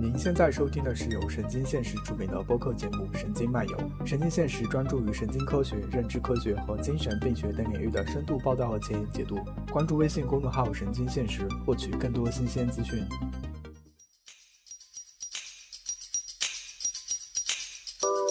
[0.00, 3.76] 您现在收听的是由神经现实出品的播客节目《神经漫游》。
[4.06, 9.38] 神经现实专注于神经科学、认知科学和精神病学等领域的深度报道和前沿解读。
[9.70, 13.06] 关注微信公众号“神经现实”，获取更多新鲜资讯。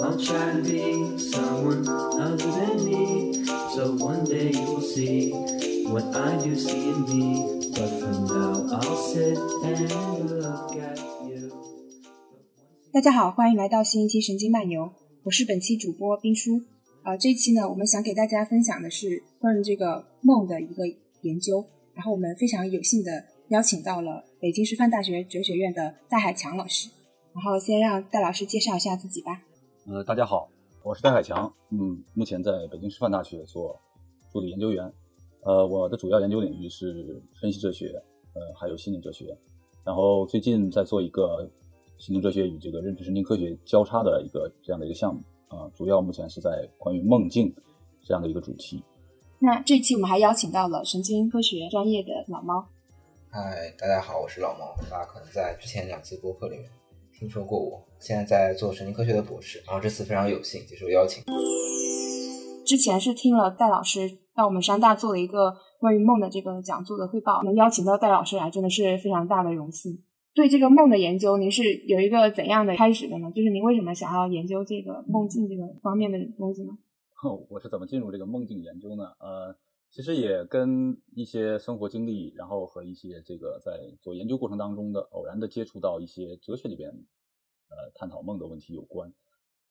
[0.02, 3.46] I'll try to be someone other than me.
[3.76, 5.34] So one day you will see
[5.88, 7.60] what I do see in me.
[7.76, 11.09] But for now, I'll sit and look at.
[12.92, 16.60] 大家好，欢迎来到新一期神经漫游，我是本期主播冰叔。
[17.04, 20.84] 呃，这一期呢，我们想给大家分享的是关于这个梦的一个
[21.22, 21.64] 研究。
[21.94, 26.90] 然后我们非常有幸的邀请到了北京师范大学哲学院的戴海强老师。
[27.32, 29.40] 然后先让戴老师介绍一下自己吧。
[29.86, 30.50] 呃，大家好，
[30.84, 33.80] 我是戴海强，嗯，目前在北京师范大学做
[34.34, 34.92] 助理研究员。
[35.44, 37.90] 呃，我的主要研究领域是分析哲学，
[38.34, 39.38] 呃，还有心理哲学。
[39.86, 41.50] 然后最近在做一个
[42.00, 47.54] 心灵哲学与这个认知神经科学交叉的一个这样的一个项目啊、主要目前是在关于梦境
[48.04, 48.82] 这样的一个主题。
[49.40, 52.66] 那这一期我们还邀请到了神经科学专业的老猫。
[53.32, 54.76] 嗨，大家好，我是老猫。
[54.90, 56.70] 大家可能在之前两期播客里面
[57.12, 61.24] 听说过我，现在在做神经科学的博士，然后这次非常有幸接受邀请。
[62.64, 70.04] 之前是听了戴老师到我们山大做了一个关于梦的这个讲座的汇报，能邀请到戴老师来，真的是非常大的荣幸。
[70.40, 73.30] 对这个梦的研究，您是有一个怎样的开始的呢？
[73.30, 76.72] 就是您为什么想要研究这个梦境这个方面的东西呢？
[77.22, 79.04] 哦，我是怎么进入这个梦境研究呢？
[79.20, 79.54] 呃，
[79.90, 89.12] 其实也跟一些生活经历，然后和一些这个在做研究过程当中的偶然的接触到一些哲学里边，呃，探讨梦的问题有关。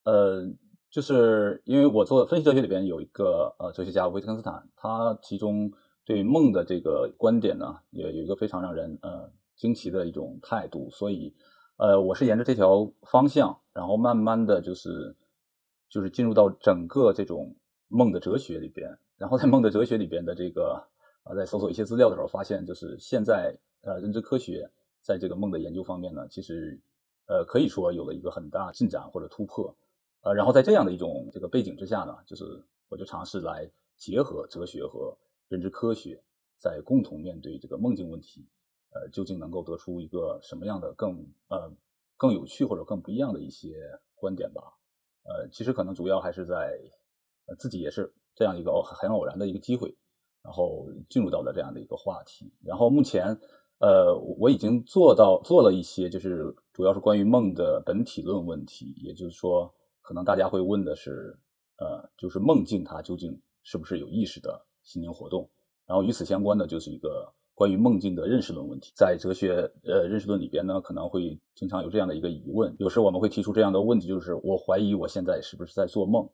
[0.03, 0.47] 呃，
[0.91, 5.71] 就是因为我做分析哲学里边有一个呃哲学家维特根斯坦，他其中
[6.05, 11.35] 对梦的这个观点呢，也有一个非常让人呃惊奇的一种态度，所以
[11.75, 15.13] 呃，我是沿着这条方向，然后慢慢的就是
[15.89, 17.53] 就是进入到整个这种
[17.89, 20.81] 梦的哲学里边，然后在梦的哲学里边的这个
[21.23, 24.69] 啊，在搜索一些资料的时候，发现就是现在呃认知科学
[25.01, 26.79] 在这个梦的研究方面呢，其实
[27.27, 29.75] 呃可以说有了一个很大进展或者突破，
[30.21, 32.45] 呃，然后在这样的一种这个背景之下呢，就是
[32.87, 35.17] 我就尝试来结合哲学和
[35.49, 36.23] 认知科学，
[36.55, 38.45] 在共同面对这个梦境问题，
[38.91, 41.11] 呃，究竟能够得出一个什么样的更
[41.47, 41.71] 呃
[42.17, 43.75] 更有趣或者更不一样的一些
[44.15, 44.61] 观点吧。
[45.23, 46.79] 呃，其实可能主要还是在
[47.45, 49.95] 呃自己也是这样一个偶很偶然的一个机会，
[50.41, 52.51] 然后进入到了这样的一个话题。
[52.63, 53.37] 然后目前
[53.79, 59.71] 呃我已经做到做了一些，就是主要是关于梦的本体论问题，也就是说，
[60.01, 61.37] 可能大家会问的是，
[61.77, 65.47] 呃，就是梦境它究竟是不是有意识的心灵活动？
[65.85, 68.93] 然后与此相关的就是一个关于梦境的认识论问题。
[68.95, 76.25] 在哲学呃认识论里边呢，可能会经常有这样的一个疑问，有时我们会提出这样的问题，就是我怀疑我现在是不是在做梦？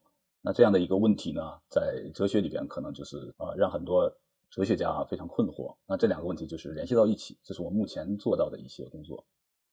[0.44, 1.82] 那这样的一个问题呢，在
[2.14, 4.08] 哲学里边可能就是、呃让很多
[4.52, 5.76] 哲学家非常困惑。
[5.88, 9.26] 那这两个问题就是联系到一起，这是我目前做到的一些工作。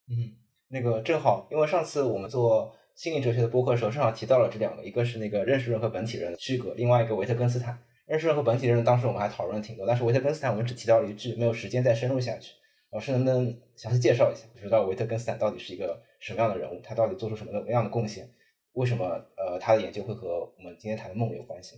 [0.08, 0.32] 嗯，
[0.68, 7.78] 那个正好，因为上次我们做心理哲学的播客的时候，正好提到了这两个，一个是那个认识论和本体论的区隔，另外一个维特根斯坦。
[8.12, 12.52] 认识论和本体论当时我们还讨论了挺多，但是维特根斯坦我们只提到了一句，没有时间再深入下去。
[12.90, 18.30] 老师能不能详细介绍一下，知道维特根斯坦到底是一个什么样的人物，他到底做出什么样的贡献？
[18.74, 19.06] 为什么
[19.38, 21.76] 呃他的研究会和我们今天谈的梦有关系？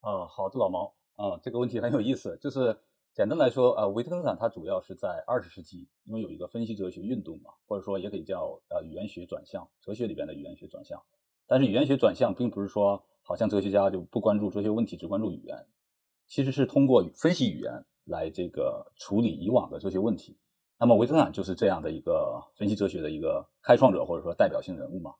[0.00, 2.38] 啊，好的，老毛啊，这个问题很有意思。
[2.40, 2.74] 就是
[3.12, 10.98] 简单来说，呃，维特根斯坦他主要是在二十世纪，因为有一个分析哲学运动嘛，或者说也可以叫呃语言学转向，哲学里边的语言学转向。
[11.46, 15.56] 但是语言学转向并不是说好像哲学家就不关注哲学问题，只关注语言，
[16.26, 17.72] 其实是通过分析语言
[18.06, 20.36] 来这个处理以往的哲学问题。
[20.80, 25.14] 那么维特根斯坦就是这样的一个分析哲学的一个开创者或者说代表性人物嘛。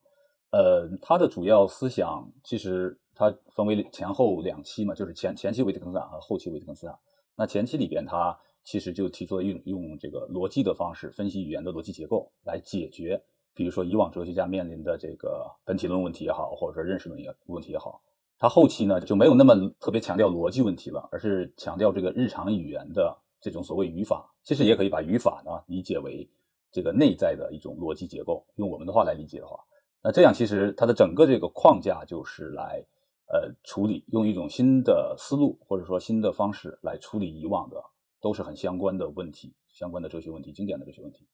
[0.49, 6.99] 呃，他的主要思想其实它分为前后两期嘛，就是前前期维特根斯坦和后期维特根斯坦。
[7.37, 18.01] 那前期里边，他其实就提出了用用这个逻辑的方式分析语言的逻辑结构来解决，比如说以往哲学家面临的这个本体论问题也好，或者说认识论也问题也好。
[18.39, 24.33] 他后期呢就没有那么特别强调逻辑问题了，而是强调这个日常语言的这种所谓语法。
[24.43, 26.27] 其实也可以把语法呢理解为
[26.71, 28.43] 这个内在的一种逻辑结构。
[28.55, 29.59] 用我们的话来理解的话。
[30.03, 32.83] 那这样其实它的整个这个框架就是来
[33.27, 37.79] 呃处理，用一种新的思路或者说新的方式来处理以往的
[38.19, 41.27] 都是很相关的问题，相关的哲学问题，经典的哲学问题。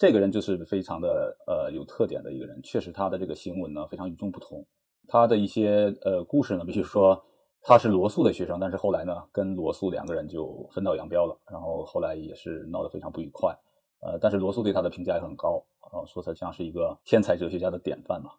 [0.00, 4.64] 这个人就是非常的呃有特点的一个人，确实他的这个行文呢非常与众不同。
[5.06, 7.22] 他的一些呃故事呢，比如说
[7.60, 13.54] 他是罗素的学生，但是后来呢跟罗素两个人就分道扬镳了，然后后来也是闹得非常不愉快。
[14.00, 18.30] 呃，但是罗素对他的评价也很高，啊，说他像是一个天才哲学家的典范嘛。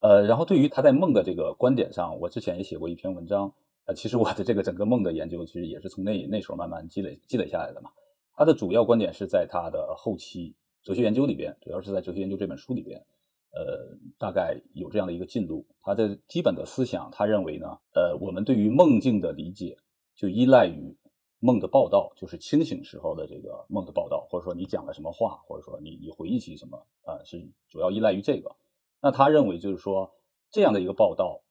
[0.00, 3.52] 呃，然后对于他在梦的这个观点上，我之前也写过一篇文章。
[3.84, 7.90] 呃，其实我的这个整个梦的研究，其实也是从那那时候慢慢积累积累下来的嘛。
[8.34, 10.54] 他的主要观点是在他的后期
[10.84, 13.04] 哲学研究里边，主要是在《哲学研究》这本书里边，
[13.50, 15.66] 呃，大概有这样的一个进度。
[15.82, 19.76] 他的基本的思想，他认为呢，呃，我们对于梦境的理解
[20.14, 20.96] 就依赖于
[21.40, 28.54] 梦的报道，就是清醒时候的这个梦的报道，或者说你讲了什么话，或者说你你回忆起什么，啊，是主要依赖于这个。
[29.00, 30.14] 那他认为就是说
[30.50, 31.42] 这样的一个报道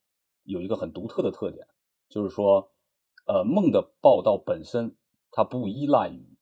[0.43, 1.67] 有一个很独特的特点。
[2.09, 2.69] 就是说，
[3.25, 4.95] 呃，梦的报道本身
[5.31, 6.37] 它不依赖于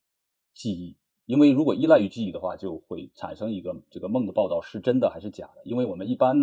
[0.54, 5.62] 记忆，因为如果依赖于记忆的话，就会产生一个这个梦的报道是真的还是假的。
[5.64, 6.36] 因为我们一般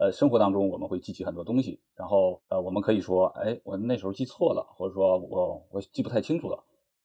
[0.00, 6.64] 呃生活当中我们会记起很多东西，然后呃我们可以说，哎，我那时候记错了，或者说我我记不太清楚了，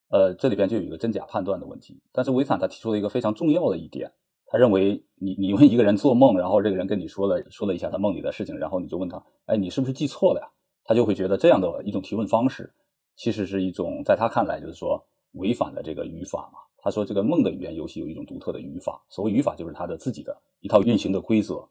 [0.10, 2.02] 呃，这里边就有一个真假判断的问题。
[2.12, 4.12] 但是维坦他提出了一个非常重要的一点，
[4.48, 10.48] 他认为你你问一个人做梦，然后这个人跟你说了说了一下他梦里的事情，然后你就问他，哎，你是不是记错了呀？
[10.84, 12.74] 他就会觉得这样的一种提问方式，
[13.16, 16.60] 其实是一种在他看来就是说违反了这个语法嘛。
[16.82, 21.68] 他说这个梦的语言游戏有一种独特的语法，所谓语法就是他的自己的一套运行的规则。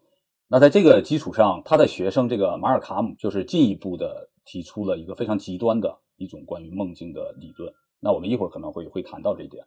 [0.49, 7.73] 那在这个基础上，他的学生这个马尔卡姆就是进一步的提出了一个非常极端的一种关于梦境的理论。
[8.01, 9.65] 那我们一会儿可能会会谈到这一点。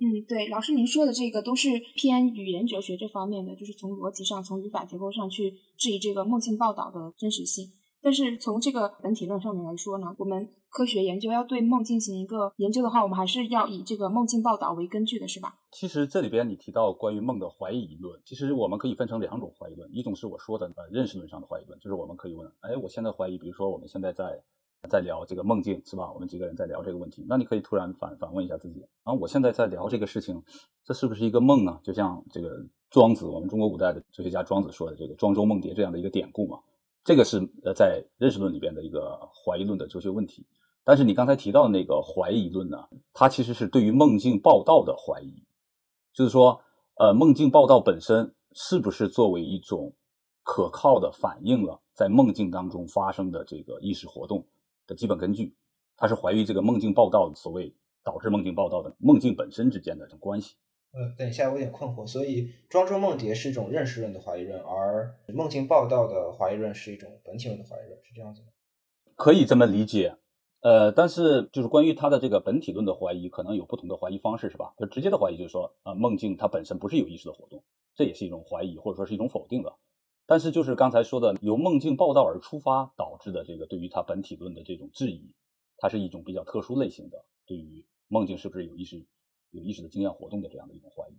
[0.00, 7.72] 嗯，对，老师您说的这个都是偏语言哲学这方面的，就是从逻辑上、从语法结构上去质疑这个梦境报道的真实性。
[8.00, 15.54] 但是从这个本体论上面来说呢，我们科学研究要对梦进行一个研究的话，我们还是要以这个梦境报道为根据的，是吧？
[15.72, 24.42] 其实这里边你提到关于梦的怀疑论，其实我们可以分成两种怀疑论，一种是我说的呃认识论上的怀疑论，就是我们可以问，哎，我现在怀疑，比如说我们现在在。
[24.88, 26.10] 在聊这个梦境是吧？
[26.12, 30.40] 我们几个人在聊这个问题，那你可以突然反反问一下自己啊，我现在在聊这个事情，
[30.84, 31.80] 这是不是一个梦呢？
[31.82, 36.60] 就像这个庄子，我们中国古代的哲学家庄子说的这个“庄周梦蝶”这样的一个典故嘛，
[37.08, 40.46] 这个是呃在认识论里边的一个怀疑论的哲学问题。
[40.84, 45.42] 但是你刚才提到的那个怀疑论呢，它其实是对于梦境报道的怀疑，
[46.12, 46.60] 就是说，
[46.96, 49.90] 呃，梦境报道本身是不是作为一种
[50.42, 54.44] 可靠的反映了在梦境当中发生的这个意识活动？
[54.86, 55.56] 的基本根据，
[55.96, 57.74] 它是怀疑这个梦境报道所谓
[58.04, 60.56] 导致梦境报道的梦境本身之间的这种关系。
[60.92, 62.06] 呃，等一下，我有点困惑。
[62.06, 68.48] 所以庄周梦蝶是一种认识论的怀疑论，而梦境报道的怀疑论是一种本体论的怀疑论，是这样子吗？
[69.14, 70.16] 可以这么理解。
[70.60, 74.74] 呃，但是就是关于他的这个本体论的怀疑，可能有不同的怀疑方式，是吧？
[74.76, 77.62] 就直接的怀疑就是说，啊，梦境它本身不是有意识的活动，
[77.94, 79.72] 这也是一种怀疑，或者说是一种否定的。
[80.26, 85.32] 但是，就是刚才说的，由梦境报道而出发导致的这个对于它本体论的这种质疑，
[85.78, 89.06] 它是一种比较特殊类型的对于梦境是不是有意识、
[89.50, 91.16] 有意识的经验活动的这样的一种怀疑。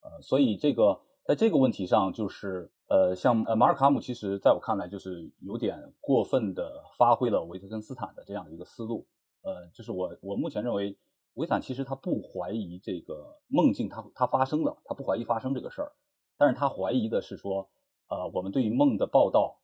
[0.00, 9.06] 呃，所以这个在这个问题上，就是呃，像呃马尔卡姆，其实在我看来就是有点过分的发挥了维特根斯坦的这样的一个思路。
[9.42, 10.98] 呃，就是我我目前认为，
[11.34, 15.92] 维坦其实他不怀疑这个梦境它它发生了，他不怀疑发生这个事儿，
[16.36, 17.70] 但是他怀疑的是说。
[18.06, 19.62] 呃，我们对于梦的报道，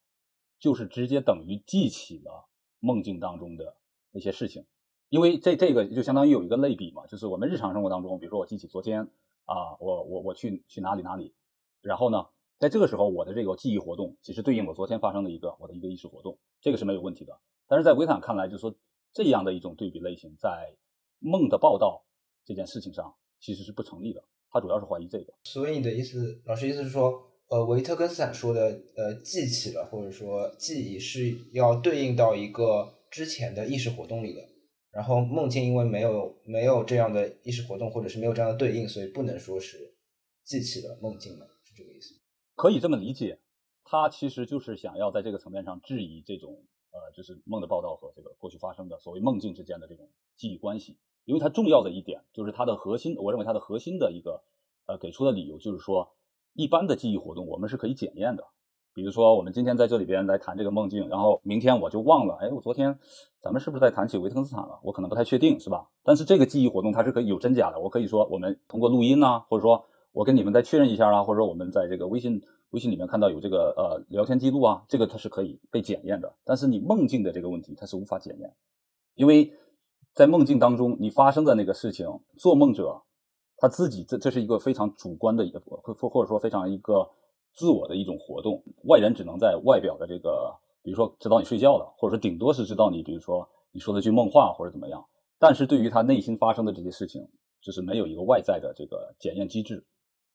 [0.58, 2.48] 就是直接等于记起了
[2.78, 3.76] 梦境当中的
[4.12, 4.64] 那些事情，
[5.11, 9.02] 因为这这个就相当于有一个类比嘛，就是我们日常生活当中，比如说我记起昨天
[9.45, 11.35] 啊，我我我去去哪里哪里，
[11.83, 12.25] 然后呢，
[12.59, 17.37] 在这个时候我的这个记忆活动其实对应我昨天发生的一个我的一个意识活动，这个是没有问题的。
[17.69, 18.75] 但是在维坦看来，就是说
[19.12, 20.76] 这样的一种对比类型，在
[21.19, 22.05] 梦的报道
[22.45, 24.25] 这件事情上其实是不成立的。
[24.50, 25.35] 他主要是怀疑这个。
[25.45, 27.26] 所以你的意思，老师意思是说？
[27.50, 34.40] 呃，维特根斯坦说的，呃，记起了或者说记忆是要对应到一个之前的意识活动里的，
[34.90, 39.94] 然后梦境因为没有没有这样的意识活动，或者是没有这样的对应，所以不能说是
[40.44, 42.14] 记起了梦境嘛，是这个意思？
[42.54, 43.38] 可以这么理解，
[43.85, 54.42] 他其实就是想要在这个层面上质疑这种呃，就是梦的报道和这个过去发生的所谓梦境之间的这种记忆关系，因为它重要的一点就是它的核心，我认为它的核心的一个
[54.87, 56.16] 呃给出的理由就是说。
[56.54, 58.44] 一般的记忆活动，我们是可以检验的。
[58.92, 62.37] 比如说，我们今天在这里边来谈这个梦境，然后明天我就忘了。
[62.40, 62.99] 哎，我昨天
[63.40, 64.80] 咱们是不是在谈起维特根斯坦了？
[64.82, 65.88] 我可能不太确定，是吧？
[66.02, 67.78] 但是这个记忆活动它是可以有真假的。
[67.80, 76.35] 我可以说，我们通过录音呐，或者说我跟你们再确认一下啊，或者说我们在这个微信微信里面看到有这个呃聊天记录啊，这个它是可以被检验的。
[76.44, 78.52] 但是你梦境的这个问题，它是无法检验，
[79.14, 79.52] 因为
[80.14, 82.06] 在梦境当中你发生的那个事情，
[82.37, 83.02] 做梦者。
[83.62, 87.06] 他自己这这是一个非常主观的一个或或者说非常一个
[87.52, 95.04] 自我的一种活动，外人只能在外表的这个，比如说知道你睡觉了，或者说顶多是知道你，比如说你说了句梦话或者怎么样，
[95.38, 97.28] 但是对于他内心发生的这些事情，
[97.61, 99.85] 就是没有一个外在的这个检验机制，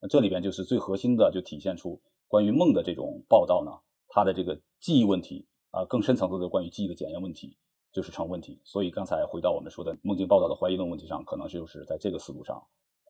[0.01, 3.71] 那这里边就是最核心的，就体现出关于梦的这种报道呢，
[4.09, 7.57] 它的这个记忆问题啊、更深层次的关于记忆的检验问题
[7.91, 8.61] 就是成问题。
[8.63, 12.55] 所以刚才回到我们说的梦境报道的怀疑论问题上，可能就是在这个思路上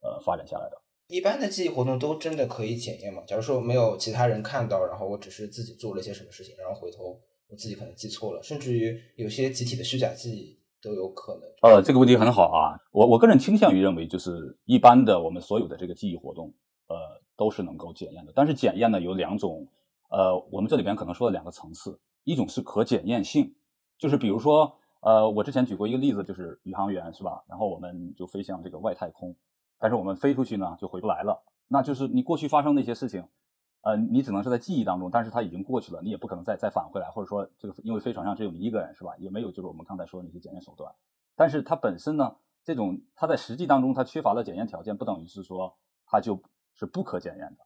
[0.02, 0.78] 呃发展下来的。
[1.08, 3.22] 一般的记忆活动都真的可以检验吗？
[3.28, 11.44] 假如说没有其他人看到，然后我只是自己做了些什么事情，然后回头我自己可能记错了，甚至于有些集体的虚假记忆都有可能。
[11.62, 16.52] 呃，这个问题很好啊，我我个人倾向于认为，就是一般的我们所有的这个记忆活动，
[16.88, 16.96] 呃，
[17.38, 18.34] 都是能够检验的。
[18.36, 19.68] 但是检验呢有两种，
[20.10, 23.54] 呃，我们这里边可能说了两个层次，一种是可检验性，
[24.00, 27.44] 就是比如说，呃，我之前举过一个例子，就是宇航员是吧？
[27.48, 29.36] 然后我们就飞向这个外太空，
[29.86, 33.24] 但是我们飞出去呢就回不来了，那就是你过去发生那些事情。
[33.84, 39.16] 呃，你只能是在记忆当中，但是它已经过去了，你也不可能再再返回来，或者说这个因为飞船上只有你一个人是吧？
[39.20, 40.92] 也没有就是我们刚才说的那些检验手段。
[41.36, 45.78] 但是它本身呢，这种它在实际当中它缺乏了检验条件，不等于是说
[46.08, 46.42] 它就
[46.74, 47.58] 是不可检验的。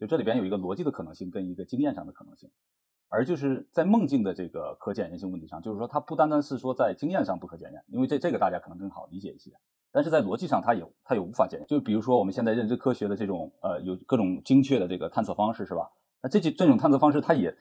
[0.00, 2.50] 就这里边有一个逻辑的可能性跟一个经验上的可能性，
[3.08, 9.52] 而就是在梦境的这个可检验性问题上，就是说它不单单是说在经验上不可检验，因为这这个大家可能更好理解一些。
[9.90, 11.66] 但是在逻辑上，它也它也无法检验。
[11.66, 15.90] 就比如说我们现在认知科学的这种呃有各种精确的这个探测方式是吧？
[16.22, 17.56] 那这这这种探测方式，它也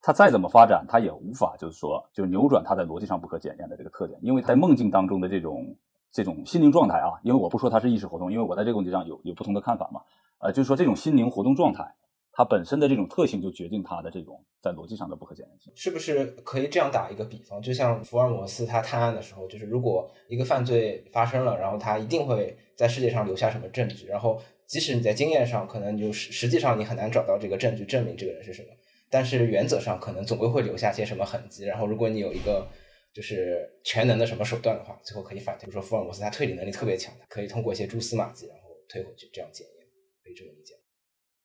[0.00, 5.76] 它再怎么发展，它也无法就是说就扭转它在逻辑上不可检验的这个特点，因为在梦境当中的这种
[6.10, 10.02] 这种心灵状态啊，因为我不说它是意识活动，因为我在这个问题上有有不同的看法嘛，
[10.38, 11.94] 呃，就是说这种心灵活动状态。
[12.32, 17.60] 它本身的这种特性就决定它的这种在逻辑上的不可检验性，是不是可以这样打一个比方？
[17.60, 28.68] 就像福尔摩斯他探案的时候，就是如果一个犯罪发生了，然后他一定会在世界上留下什么证据，然后即使你在经验上可能就实实际上你很难找到这个证据证明这个人是什么，
[29.10, 31.64] 但是原则上可能总归会留下些什么痕迹。
[31.66, 32.66] 然后如果你有一个
[33.12, 35.66] 就是全能的什么手段的话，最后可以反推。
[35.66, 39.86] 比如说福尔摩斯他推理能力特别强，可以通过一些蛛丝马迹然后推回去，这样检验，
[40.24, 40.72] 可以这么理解。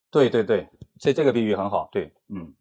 [0.10, 1.90] 对对对，这这个比喻很好。
[1.92, 2.54] 对，嗯，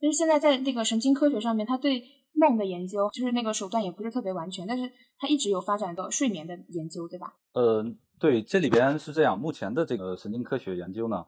[0.00, 2.02] 就是现在在那个神经科学上面，他对
[2.32, 7.36] 梦的研究，就是那个手段也不是特别完全，但是他一直有发展到睡眠的研究，对吧？
[7.52, 7.84] 呃，
[8.18, 11.26] 对，这里边是这样，目前的这个神经科学研究呢，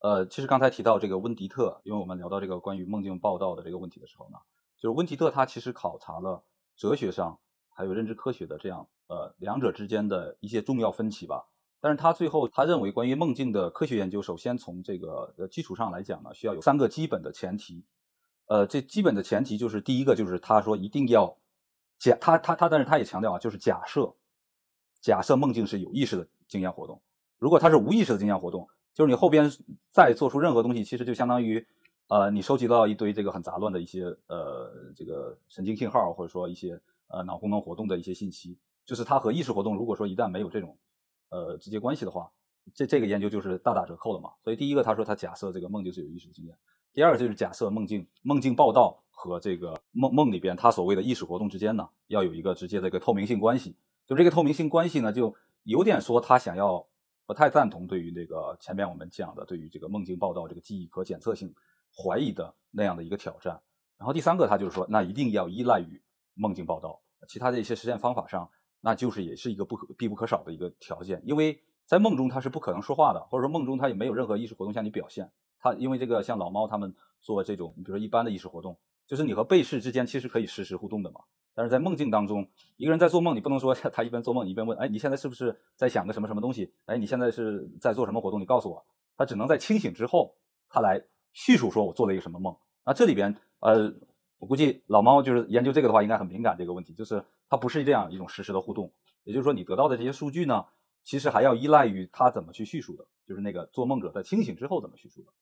[0.00, 4.38] 呃，其实刚才提到这个温迪特，因为我们聊到这个关于梦境报道的这个问题的时候呢，
[4.80, 6.42] 就是温迪特他其实考察了
[6.76, 7.38] 哲学上
[7.68, 11.44] 还有认知科学的这样呃两者之间的一些重要分歧吧。
[11.84, 17.84] 但是他最后他认为，关于梦境的科学研究，首先从这个呃基础上来讲呢，需要有三个基本的前提。
[18.46, 21.36] 呃，这基本的前提就是第一个就是他说一定要
[21.98, 24.14] 假他他他，但是他也强调啊，就是假设
[25.02, 27.02] 假设梦境是有意识的经验活动。
[27.38, 29.52] 如果它是无意识的经验活动，就是你后边
[29.90, 31.66] 再做出任何东西，其实就相当于
[32.08, 40.78] 呃你收集到一堆这个很杂乱的一些呃这个神经信号或者说一些呃脑功能活动的一些信息，就是它和意识活动如果说一旦没有这种
[41.30, 42.30] 呃直接关系的话，
[42.74, 44.30] 这这个研究就是大打折扣了嘛。
[44.42, 46.56] 所以第一个他说他假设这个梦境是有意识经验。
[46.92, 53.76] 第二个就是假设梦境梦境报道和这个梦梦里边他所谓的意识活动之间呢，要有一个直接的一个透明性关系。
[54.06, 56.86] 就这个透明性关系呢，就有点说他想要
[57.26, 61.52] 不太赞同对于这个前面我们讲的对于这个梦境报道这个记忆可检测性
[61.96, 63.60] 怀疑的那样的一个挑战。
[63.96, 66.02] 然后第三个他就是说，那一定要依赖于
[66.34, 68.50] 梦境报道，其他的一些实践方法上，
[68.84, 75.30] 那就是也是一个不可必不可少的一个条件，因为在梦中他是不可能说话的，或者说梦中他也没有任何意识活动向你表现。
[75.58, 78.76] 他因为这个像老猫他们做这种，比如说一般的意识活动，
[79.06, 81.20] 就是你和被试之间其实可以实时互动的嘛。
[81.54, 86.70] 但是在梦境当中，一个人在做梦，你不能说 他一边做梦一边问，哎，你现在是不是在想个什么什么东西？
[86.84, 88.38] 哎，你现在是在做什么活动？
[88.38, 88.84] 你告诉我。
[89.16, 90.34] 他只能在清醒之后，
[90.68, 91.00] 他来
[91.32, 92.54] 叙述说我做了一个什么梦。
[92.84, 93.90] 那这里边，呃，
[94.38, 98.92] 我估计老猫就是研究这个的话，应该很敏感这个问题，就是它不是这样一种实时的互动。
[99.22, 100.66] 也就是说，你得到的这些数据呢，
[101.02, 105.32] 其实还要依赖于他怎么去叙述的，就是那个做梦者在清醒之后怎么叙述的。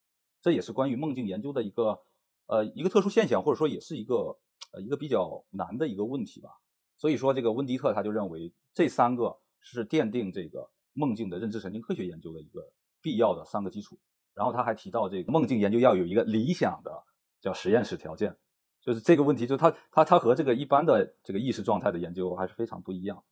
[0.40, 1.98] 这也是关于梦境研究的一个
[2.46, 4.38] 呃一个特殊现象，或者说也是一个
[4.72, 6.50] 呃一个比较难的一个问题吧。
[6.96, 13.98] 所以说，这个温迪特他就认为这三个是奠定这个梦境的认知神经科学研究的一个必要的三个基础。
[14.34, 17.02] 然后他还提到，这个梦境研究要有一个理想的
[17.40, 18.36] 叫实验室条件，
[18.82, 23.22] 就是这个问题，就他他他和这个一般的这个意识状态的研究还是非常不一样。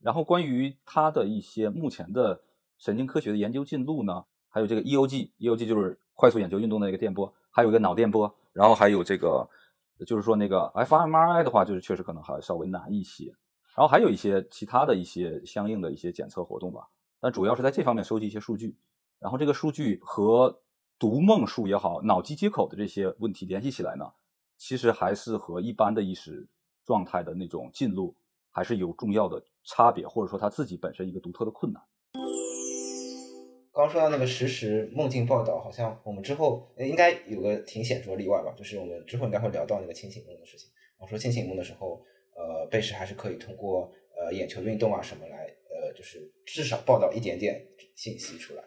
[0.00, 2.40] 然后关于他的一些目前的
[2.78, 4.24] 神经科学的研究进路呢？
[4.48, 9.44] 还有这个 EOG，EOG 就是快速眼球运动的一个电波，还有一个脑电波，然后还有这个，
[10.06, 13.24] 就是说那个 fMRI 的话，就是确实可能还稍微难一些，
[13.74, 16.86] 然后还有一些其他的一些相应的一些检测活动吧，
[17.18, 18.76] 但主要是在这方面收集一些数据，
[19.18, 20.60] 然后这个数据和
[21.00, 24.12] 读梦术也好，脑机接口的这些问题联系起来呢，
[24.66, 26.48] 其实还是和一般的意识
[26.86, 28.16] 状态的那种进入
[28.50, 31.82] 还是有重要的差别，或者说他自己本身一个独特的困难。
[33.74, 40.70] 刚刚说到那个实时梦境报道，好像我们之后呃应该有个挺显著的例外吧，就是我们之后应该会聊到那个清醒梦的事情。
[40.98, 42.02] 我说清醒梦的时候，
[42.34, 47.62] 呃，被试还是可以通过呃眼球运动啊什么来，呃，就是至少报道一点点
[47.94, 48.64] 信息出来。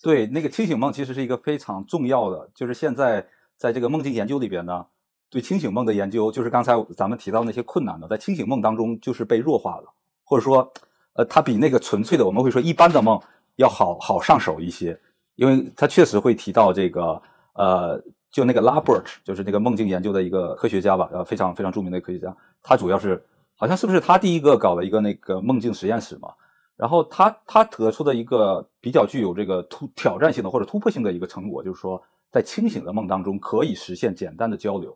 [0.00, 4.86] 对，那个清醒梦其实是一个非常重要的，就是现在在这个梦境研究里边呢，
[5.32, 9.84] 对清醒梦的研究，就是刚才咱们提到那些困难的，在清醒梦当中就是被弱化了，
[10.24, 10.70] 或者说，
[11.14, 13.18] 呃，它比那个纯粹的我们会说一般的梦
[13.56, 15.00] 要好好上手一些，
[15.36, 17.22] 因为它确实会提到这个，
[17.54, 17.98] 呃，
[18.30, 23.24] 就那个拉伯特，就是那个梦境研究的一个科学家吧，呃，非常非常著名的科学家，他主要是
[23.56, 26.28] 好像是不是他第一个搞了一个那个梦境实验室嘛？
[26.76, 34.94] 然后他他得出的一个比较具有这个突挑战性的或者突破性的一个成果，就是说在清醒的梦当中可以实现简单的交流，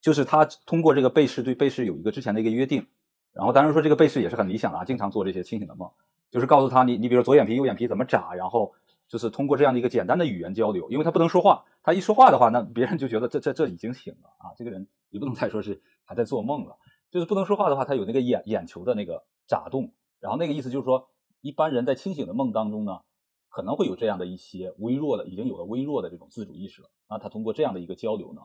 [0.00, 2.86] 就是他通过这个被试对被试有一个之前的一个约定，
[3.32, 5.90] 然后当然说这个被试也是很理想的啊，经常做这些清醒的梦，
[6.30, 8.72] 就是告诉他你你比如左眼皮右眼皮怎么眨，然后
[9.08, 16.76] 就是通过这样的一个简单的语言交流，因为他不能说话，他一说话的话，那别人就觉得这这这已经醒了啊，这个人也不能再说是还在做梦了，
[17.10, 21.08] 就是不能说话的话，他有那个眼眼球的那个眨动，然后那个意思就是说。
[21.42, 23.00] 一般人在清醒的梦当中呢，
[23.48, 26.90] 可能会有这样的一些微弱的，已经有了微弱的这种自主意识了。
[27.08, 28.42] 那他通过这样的一个交流呢，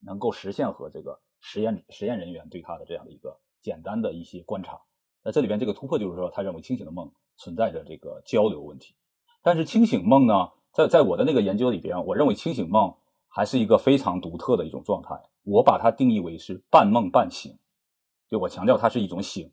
[0.00, 4.80] 能够实现和这个实验实验人员对他的这样的一个简单的一些观察。
[5.24, 8.94] 那这里边这个突破就是说，他认为清醒的梦存在着这个交流问题。
[9.42, 12.94] 但是清醒梦呢，在在我的那个研究里边，我认为清醒梦
[13.28, 15.20] 还是一个非常独特的一种状态。
[15.44, 17.58] 我把它定义为是半梦半醒，
[18.28, 19.50] 就我强调它是一种醒。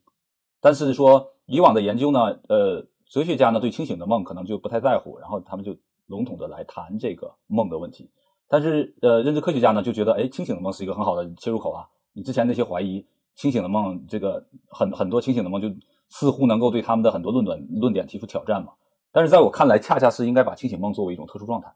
[0.60, 5.76] 但是说以往的研究呢，呃，哲学家呢对清醒的梦可能就不太在乎，然后他们就
[6.06, 8.10] 笼统的来谈这个梦的问题。
[8.48, 11.88] 但是呃，认知科学家呢就觉得，哎，清醒的梦是一个很好的切入口啊。
[12.12, 15.68] 你之前那些怀疑清醒的梦，这个很很多清醒的梦就
[16.08, 18.72] 似乎能够对他们的很多论断论点提出挑战嘛。
[19.12, 21.74] 但是在我看来，恰恰是应该把清醒梦作为一种特殊状态，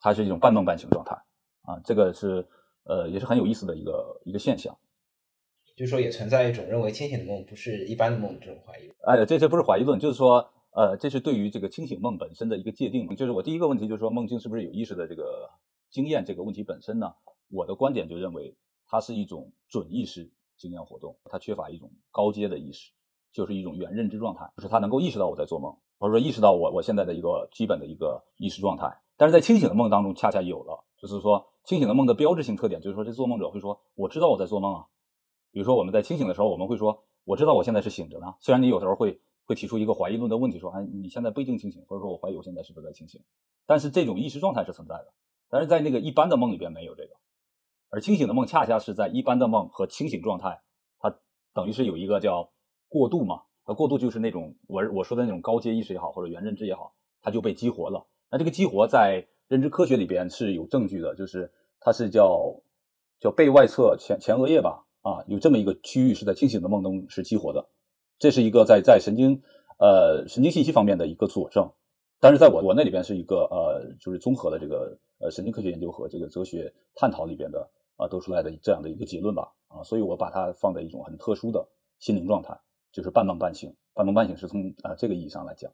[0.00, 1.14] 它是一种半梦半醒状态
[1.62, 2.46] 啊，这个是
[2.84, 4.76] 呃也是很有意思的一个一个现象。
[5.76, 8.88] 就是说，也存在一种认为清醒的梦不是一般的梦这种怀疑。
[9.06, 13.08] 哎，这这不是怀疑论，就是说，呃，这是对于这个清醒梦本身的一个界定。
[13.16, 15.50] 就是我第一个问题，就是说梦境是不是有意识的这个
[15.94, 17.14] 经验这个问题本身呢？
[17.52, 22.90] 我的观点就认为它是一种准意识经验活动，它缺乏一种高阶的意识，
[23.30, 28.92] 就是一种原认知状态，就是它能够意识到我在做梦，或者说意识到我我现在的一个基本的一个意识状态。
[29.16, 34.86] 但是在清醒的梦当中，恰恰有了，就是说清醒的梦的标志性特点，就是说这做梦者会说，我知道我在做梦啊。
[35.52, 43.22] 比如说，我们在清醒的时候，我们会说：“我知道我现在是醒着呢。”虽然你有时候会会提出一个怀疑论的问题，说：“哎，你现在不一定清醒，或者说我怀疑我现在是不是在清醒。”
[43.64, 45.12] 但是这种意识状态是存在的。
[45.54, 47.10] 但是在那个一般的梦里边没有这个，
[47.90, 50.60] 而清醒的梦恰恰是在一般的梦和清醒状态，
[50.98, 51.16] 它
[51.54, 52.50] 等于是有一个叫
[52.88, 53.42] 过渡嘛。
[53.64, 58.04] 那过渡就是那种我我说的那种高阶意识也好，或者原认知也好，它就被激活了。
[58.32, 62.52] 那这个激活在认知科学里边是有证据的，就是它是叫
[63.20, 64.84] 叫背外侧前前额叶吧。
[65.02, 67.68] 啊，有这么一个区域是在清醒的梦中是激活的，
[68.18, 69.40] 这是一个在在神经
[69.78, 71.70] 呃神经信息方面的一个佐证。
[72.24, 82.58] 但是在我我那里边是一个呃就是综合的这个呃神经科学研究和这个哲学探讨里边的啊得出来的这样的一个结论吧啊，所以我把它放在一种很特殊的心灵状态，
[82.90, 83.70] 就是半梦半醒。
[83.92, 85.70] 半梦半醒是从啊这个意义上来讲。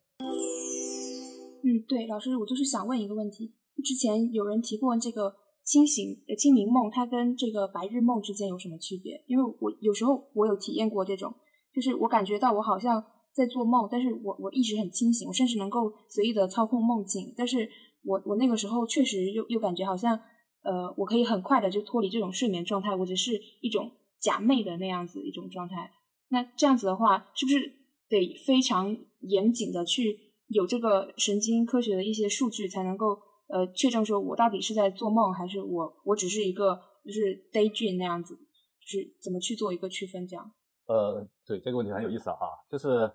[1.62, 5.36] 嗯，对，老师，我就是想问一个问题，之前有人提过这个。
[5.62, 9.22] 清醒呃清明梦，它跟这个白日梦之间有什么区别？
[9.28, 11.32] 因为我有时候我有体验过这种，
[11.72, 17.68] 就是我感觉到我好像在做梦，但是我我一直很清醒，我甚至能够随意的操控梦境，但是
[18.02, 20.18] 我我那个时候确实又又感觉好像
[20.62, 23.90] 呃我可以很快的就脱离这种睡眠状态，我只是一种
[24.20, 25.90] 假寐的那样子一种状态。
[26.28, 27.72] 那这样子的话，是不是
[28.08, 33.18] 得非常严谨的去有这个神经科学的一些数据才能够？
[33.52, 40.24] 呃，确证说我到底是在做梦，还是我我只是一个就是 daydream 那样子，就是怎么去做一个区分？
[40.24, 40.52] 这样？
[40.90, 43.12] 呃，对这个问题很有意思啊，就是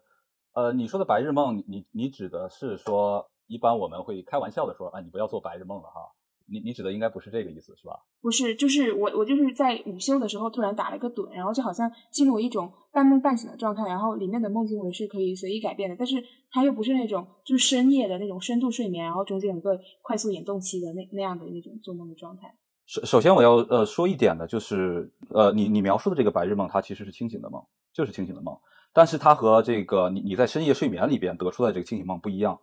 [0.53, 5.99] 呃，你说的白日梦，你你指的是说，一般我们会开玩笑的说，啊，你不要做白日梦了哈。
[6.47, 7.99] 你你指的应该不是这个意思，是吧？
[8.21, 22.55] 不是，就是我我就是在午休的时候突然打了一个盹，然后就好像进入一种半梦半醒的状态，然后里面的梦境我是可以随意改变的，但是它又不是那种就是深夜的那种深度睡眠，然后中间有个快速眼动期的那那样的那种做梦的状态。
[22.85, 28.57] 首首先我要呃说一点的就是呃你你描述的这个白日梦，它其实是清醒的梦，就是清醒的梦，
[28.93, 32.59] 但是它和这个你你在深夜睡眠里边得出来这个清醒梦不一样，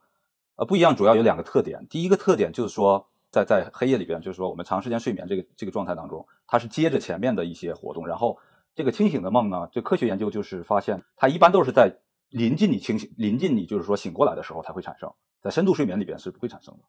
[0.56, 3.06] 呃不一样主要有两个特点，第一个特点就是说。
[3.34, 8.38] 在在黑夜里边，就是说我们长时间睡眠这个这个状态当中，它是接着前面的一些活动，然后
[8.74, 11.96] 这个清醒的梦呢，就科学研究就是发现，它一般都是在
[12.28, 15.10] 临近你清醒、临近你就是说醒过来的时候才会产生。
[15.40, 16.80] 在深度睡眠里边是不会产生的。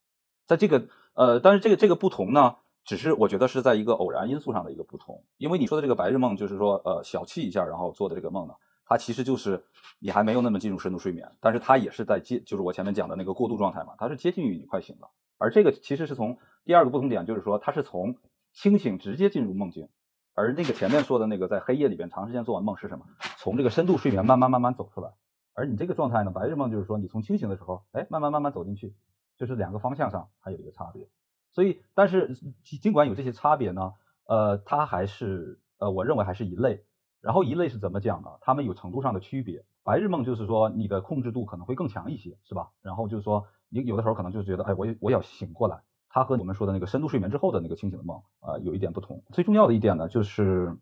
[0.45, 5.23] 在这个呃，但是这个这个不同呢，只是我觉得是在一个偶然因素上的一个不同。
[5.37, 8.53] 因为你说的这个白日梦，就是说呃小憩一下然后做的这个梦呢，
[8.85, 9.63] 它其实就是
[9.99, 15.09] 你还没有那么进入深度睡眠，但是它也是在接，就是我前面讲的那个过渡状态嘛，它是接近于你快醒了。
[15.37, 18.17] 而这个其实是从第二个不同点，就是说它是从
[18.53, 19.89] 清醒直接进入梦境，
[20.33, 23.05] 而那个前面说的那个在黑夜里边长时间做完梦是什么？
[23.37, 25.11] 从这个深度睡眠慢慢慢慢走出来。
[25.53, 28.95] 而你这个状态呢，白日梦就是说你从清醒的时候，哎，慢慢慢慢走进去，
[29.37, 31.07] 就是两个方向上还有一个差别。
[31.53, 33.93] 所以，但是尽管有这些差别呢，
[34.25, 36.83] 呃，它还是呃，我认为还是一类。
[37.21, 38.31] 然后一类是怎么讲呢？
[38.41, 39.63] 他们有程度上的区别。
[39.81, 42.71] 白日梦就是说你的控制度可能会更强一些，是吧？
[42.81, 45.83] 然后就是说你有的时候可能就觉得，哎，我我要醒过来。
[46.09, 49.23] 它和我们说的那个深度睡眠之后的那个清醒的梦啊，有一点不同。
[49.31, 50.77] 最重要的一点呢，就是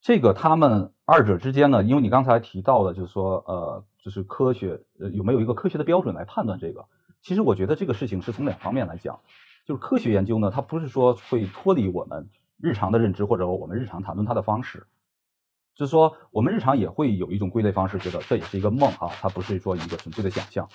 [0.00, 6.86] 这个他们二者之间呢，因为你刚才提到了，就是说呃，就是科学呃有没有一个科学的标准来判断这个？
[7.20, 9.20] 其实我觉得这个事情是从两方面来讲。
[9.64, 12.28] 就是科学研究呢，它不是说会脱离我们
[12.60, 14.86] 日常的认知或者我们日常谈论它的方式，
[15.74, 20.68] 就是说我们日常也会有一种归类方式，觉得这也是一个梦啊，它不是说一个纯粹的想象。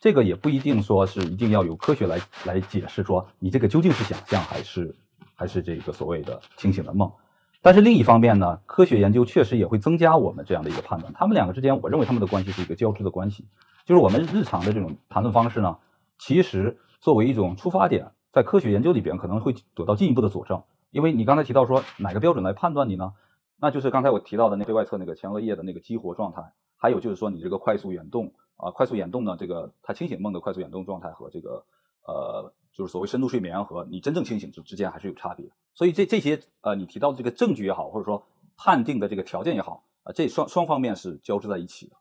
[0.00, 4.96] 这个也不一定说是一定要有科学来来解释说你这个究竟是想象还是
[5.36, 7.12] 还是这个所谓的清醒的梦。
[7.60, 11.12] 但是另一方面呢，科学研究确实也会增加我们这样的一个判断。
[11.12, 13.46] 他们两个之间，我认为他们的关系是一个交织的关系。
[13.86, 15.78] 就是我们日常的这种谈论方式呢，
[16.18, 18.10] 其实作为一种出发点。
[18.32, 23.12] 在科学研究里边可能会得到进一步的佐证，因为你刚才提到说哪个标准来判断你呢？
[23.60, 26.42] 那就是刚才我提到的那对外侧那个前额叶的那个激活状态，
[26.76, 31.64] 还有就是说你这个快速眼动啊，快速眼动呢，这个它清醒梦的快速眼动状态和这个
[32.06, 35.46] 呃，就是所谓深度睡眠和你真正清醒之之间还是有差别。
[35.74, 41.96] 所以这这些呃，你提到的这个证据也好，或者说判定的这个条件也好啊，这双双方面是交织在一起的。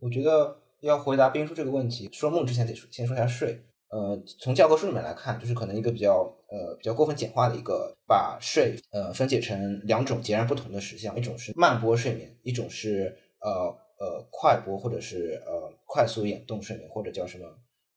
[0.00, 3.64] 我觉得要回答兵叔这个问题，说梦之前得先说一下睡。
[3.92, 13.50] 呃，从教科书里面来看，就是可能一个比较呃比较过分简化的一个，把睡呃分解成两种截然不同的实相，一种是慢波睡眠，一种是呃
[14.00, 17.46] 呃快波或者是呃快速眼动睡眠，或者叫什么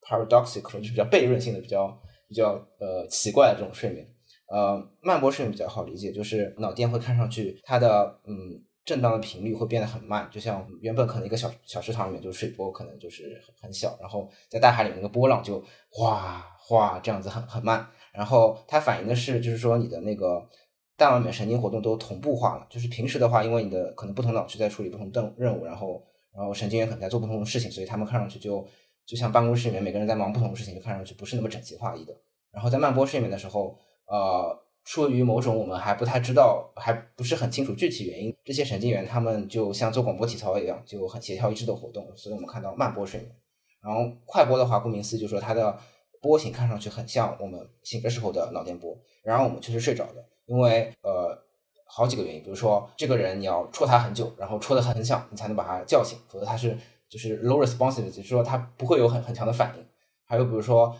[0.01, 4.05] paradoxical，就是比较悖论性的、比较比较呃奇怪的这种睡眠。
[4.47, 8.61] 呃，慢波睡眠比较好理解，就是脑电会看上去它的嗯。
[8.85, 20.47] 震荡的频率会变得很慢，就像原本可能一个小小池塘里面就是水波可能就是很小，然后在大海里面那个波浪就哗哗这样子很很慢，然后它反映的是就是说你的那个
[20.95, 28.63] 大脑里面神经活动都同步化了，就是平时的话，因为你的可能不同脑区在处理不同任任务，然后然后神经元可能在做不同的事情，所以他们看上去就
[29.03, 32.15] 就像办公室里面每个人在忙不同的事情，就看上去不是那么整齐划一的。
[32.51, 34.63] 然后在慢波睡眠的时候，呃。
[34.85, 43.35] 出于某种我们还不太知道，还不是很清楚具体原因，这些神经元他们就像做广播体操一样，就很协调一致的活动，所以我们看到慢波睡眠。
[43.81, 45.75] 然后快波的话，顾名思义，就是说它的
[46.21, 51.35] 波形看上去很像我们醒的时候的脑电波，然后我们却是睡着的，因为呃
[51.85, 56.77] 好几个原因，比如说这个人你要戳他很久，然后戳的很响，你才能把他叫醒，否则他是
[57.09, 59.85] 就是 low responsive，就是说他不会有很很强的反应。
[60.25, 60.95] 还有比如说，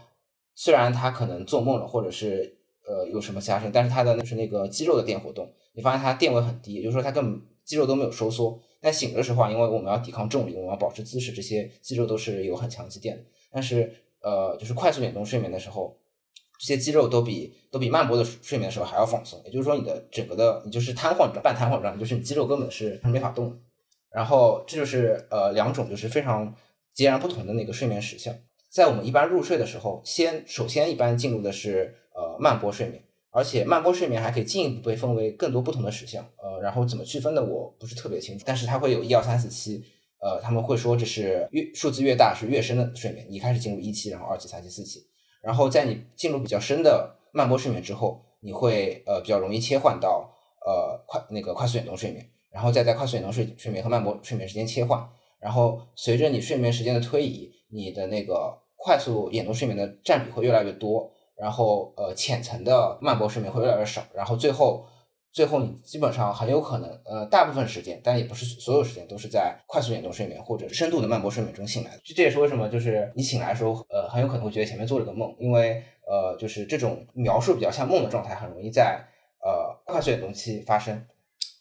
[0.56, 2.55] 虽然他可能做梦了，或者是。
[2.88, 3.72] 呃，有什么加深？
[3.72, 8.60] 但是它的那是那个肌肉的电活动，你发现它电位很低，也就是说它根本肌肉都没有收缩。
[8.80, 13.24] 但醒的时候，因为我们要抵抗重力，我们要保持姿势，这些肌肉都是有很强肌电的。
[13.52, 15.98] 但是呃，就是快速眼动睡眠的时候，
[16.60, 19.42] 这些肌肉都比都比慢波的睡眠的时候还要放松。
[19.46, 23.60] 也就是说，你的整个的你就是瘫痪状半瘫痪状态，就是你肌肉根本是没法动。
[24.12, 26.54] 然后这就是呃两种就是非常
[26.94, 28.36] 截然不同的那个睡眠时相。
[28.70, 31.96] 在我们一般入睡的时候，先首先一般进入的是。
[32.16, 39.84] 呃，慢波睡眠，而且慢波睡眠还可以进一步被分为更多不同的时相，呃，然后怎么区分的我不是特别清楚，但是它会有一二三四七，
[40.22, 45.02] 呃，他们会说这是越数字越大是越深的睡眠，你开始进入一期，然后二期、三期、四期，
[45.42, 50.34] 然后在你进入比较深的慢波睡眠之后，你会呃比较容易切换到
[50.66, 55.06] 呃快那个快速眼动睡眠，然后再在快速眼动睡睡眠和慢波睡眠之间切换，
[55.42, 61.12] 然后随着你睡眠时间的推移，你的那个快速眼动睡眠的占比会越来越多。
[61.36, 64.86] 然后，呃，浅层的慢波睡眠会越来越少，然后最后，
[65.32, 72.02] 最后你基本上很有可能，呃，大部分时间，但也不是所有时间都是在快速眼动睡眠或者深度的慢波睡眠中醒来的。
[72.06, 79.06] 这这也是为什么，就是你醒来的时候，呃，很有可能会觉得前面做了个梦，因为，呃，就是这种描述比较像梦的状态，很容易在
[79.44, 81.06] 呃快速眼动期发生。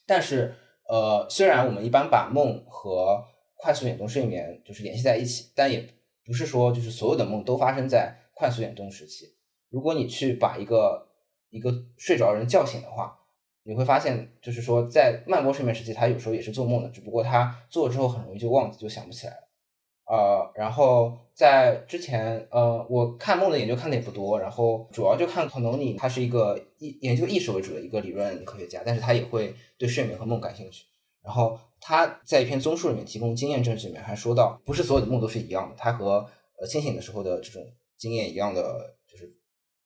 [0.06, 0.54] 但是，
[0.88, 3.24] 呃，虽然我们一般把梦和
[3.56, 5.84] 快速眼动睡眠就是联系在一起，但也
[6.24, 9.34] 不是说就是所有的梦都发生在快速眼动时期。
[9.70, 11.08] 如果你去把一个
[11.50, 13.18] 一个睡着人叫醒的话，
[13.62, 19.38] 你会发现，就是说，在慢波睡眠时期，他有时候也是做梦的，只不过他做了之后很容易就忘记，就想不起来了。
[20.06, 30.84] 呃，然后在之前，呃，我看梦的研究看的也不多，然后主要就看可能你，他是一个意研究意识为主的一个理论科学家，但是他也会对睡眠和梦感兴趣。
[31.22, 36.26] 然后他在一篇综述里面提供经验证据里面还说到，不是所有的梦都是一样的，它和
[36.60, 38.94] 呃清醒的时候的这种经验一样的，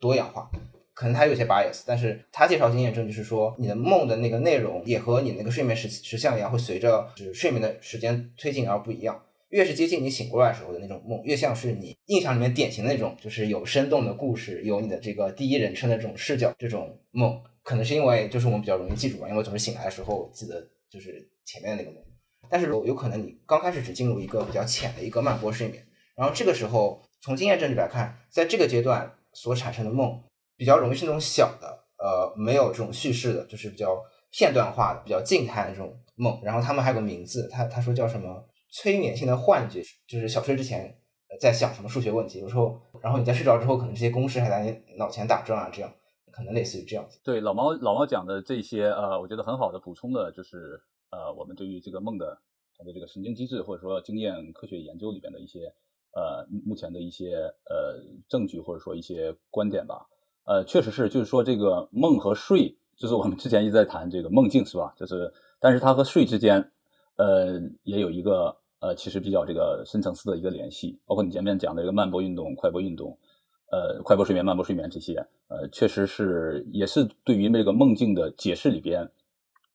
[0.01, 0.51] 多样化。
[0.95, 9.23] 可能他有些 bias，但是他介绍经验证据是说，你的梦的那个内容也和你那个睡眠时时相一样，会随着就是睡眠的时间推进而不一样。
[9.51, 22.03] 越是接近你醒过来时候的那种梦，越像是你印象里面典型的那种，就是有生动的故事，有你的这个第一人称的这种视角，这种梦，可能是因为就是我们比较容易记住吧，因为总是醒来的时候记得就是前面的那个梦。
[22.51, 30.23] 但是有有可能你刚开始只进入一个比较浅的一个慢波睡眠，然后这个时候从经验证据来看，在这个阶段所产生的梦。
[30.57, 33.97] 比较容易是那种小的，呃，没有这种叙事的，就是比较
[34.33, 36.41] 片段化的、比较静态的这种梦。
[36.43, 40.93] 然后他们还有个名字，他他说叫什么催眠性的幻觉，就是小睡之前
[41.41, 45.95] 在想什么数学问题，有时候，然后你在睡着之后，可能这些公式还在你脑前打转啊，这样
[46.33, 47.21] 可能类似于这样子。
[47.23, 52.37] 对老猫老猫讲的这些，呃，我觉得很好的补充了，就是呃，我们对于这个梦的
[52.77, 55.61] 它的这个神经机制或者说经验科学研究里边的一些
[56.19, 57.37] 呃目前的一些
[57.71, 60.05] 呃证据或者说一些观点吧。
[60.51, 64.95] 呃，确实是，就是说这个梦和睡，就是我们之前一直在谈这个梦境，是吧？
[64.97, 66.73] 就是，但是它和睡之间，
[67.17, 70.99] 呃，也有一个呃，其实比较这个深层次的一个联系。
[71.05, 73.19] 包括你前面讲的这个慢波运动、快波运动，
[73.71, 75.17] 呃，快波睡眠、慢波睡眠这些，
[75.49, 79.07] 呃，确实是也是对于这个梦境的解释里边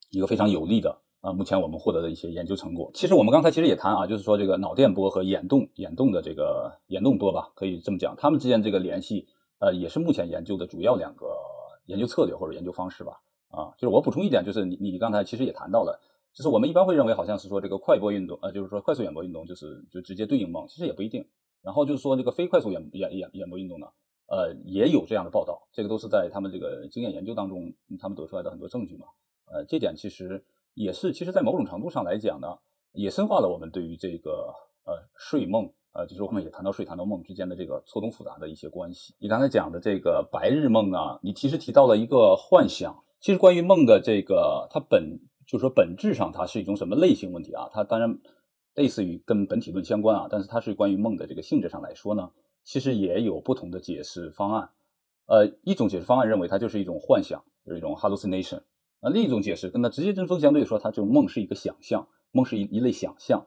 [0.09, 1.33] 一个非常有利的啊。
[1.33, 9.27] 目前我们获得的一些研究成果，其实我们刚才其实也谈啊，就是说这个脑电波和眼动、眼动的这个眼动波吧，可以这么讲，它们之间这个联系。
[9.59, 11.25] 呃，也是目前研究的主要两个
[11.85, 13.21] 研究策略或者研究方式吧。
[13.47, 16.01] 啊，就是我补充一点，就是你你刚才其实也谈到了，
[16.33, 21.25] 就是我们一般会认为好像是说这个快波运动，呃，就是说快速眼波运动就是就直接对应梦，其实也不一定。
[21.61, 23.87] 然后就是说这个非快速眼眼眼眼波运动呢，
[24.27, 29.05] 呃，也有这样的报道，这个都是在他们这个经验研究当中他们得出来的很多证据嘛。
[29.45, 32.57] 呃，这点其实也是，其实在某种程度上来讲呢，
[32.91, 34.53] 也深化了我们对于这个
[34.85, 35.71] 呃睡梦。
[35.95, 39.13] 呃，就是我们也谈到睡、谈到梦之间的这个错综复杂的一些关系。
[39.19, 43.03] 你刚才讲的这个白日梦啊，你其实提到了一个幻想。
[43.19, 47.69] 其实关于梦的这个，它本就是说本质上它是一种什么类型问题啊？
[47.71, 48.17] 它当然
[48.73, 52.31] 类似于跟本体论相关啊，但是它是关于梦的这个性质上来说呢，
[52.63, 54.71] 其实也有不同的解释方案。
[55.27, 58.61] 呃，一种解释方案认为它就是一种幻想，就是一种 hallucination。
[59.03, 63.45] 那另一种解释跟它直接针锋相对，说它就梦是一个想象，梦是一一类想象。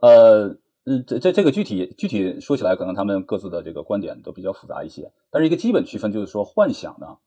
[0.00, 0.56] 呃。
[0.90, 5.12] 嗯，这这这个具体具体说起来，可能他们各自的这个观点都比较复杂一些。
[5.30, 7.18] 但是一个基本区分就是说，幻想呢，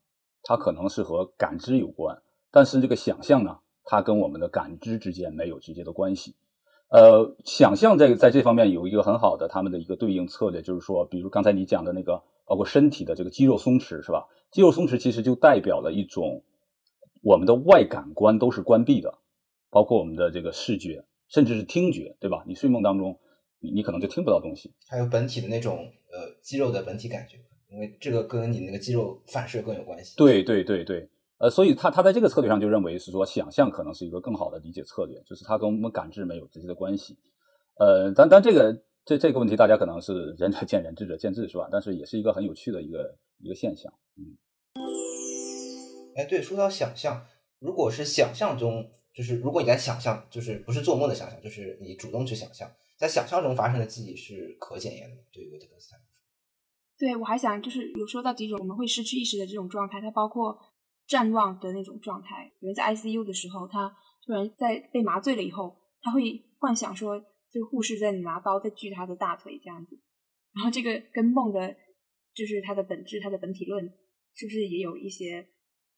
[0.42, 2.16] 它可能是和感知有关；
[2.50, 6.34] 但是这个想象呢，它跟我们的感知之间没有直接的关系。
[6.90, 14.26] 呃，想象在在这方面有一个很好的他们的一个对应策略，就是说，比如刚才你讲的那个，包括身体的这个肌肉松弛，是吧？
[14.50, 16.42] 肌肉松弛其实就代表了一种
[17.22, 19.20] 我们的外感官都是关闭的，
[19.70, 22.44] 包括我们的这个视觉，甚至是听觉，对吧？
[22.46, 23.18] 你睡梦当中。
[23.64, 27.38] 你你可能就听不到东西，还有本体的那种呃肌肉的本体感觉，
[27.70, 30.16] 因为这个跟你那个肌肉反射更有关系。
[30.18, 31.08] 对对对对，
[31.38, 37.16] 呃，所以他他在这个策略上就认为是说想象可能是一个更好的理解策略，就是它跟我们感知没有直接的关系。
[37.78, 41.70] 呃，但但这个这这个问题大家可能是仁者见仁，智者见智，是吧？
[41.72, 43.94] 但是也是一个很有趣的一个一个现象。
[44.18, 44.26] 嗯，
[46.16, 47.26] 哎，对，说到想象，
[47.60, 52.70] 如果是想象中，就是如果你在想象，就是不是做梦的想象，就是你主动去想象。
[52.98, 56.12] 在想象中发生的记忆是可检验的，对于维特根斯坦来说。
[57.00, 60.56] 对，我还想就是有说到几种我们会失去意识的这种状态，它包括
[61.08, 62.52] 战乱的那种状态。
[62.60, 63.92] 有人在 ICU 的时候，他
[64.26, 67.20] 突然在被麻醉了以后，他会幻想说
[67.50, 70.00] 这个护士在拿刀在锯他的大腿这样子。
[70.54, 71.76] 然后这个跟梦的，
[72.36, 73.84] 就是它的本质、它的本体论，
[74.36, 75.48] 是不是也有一些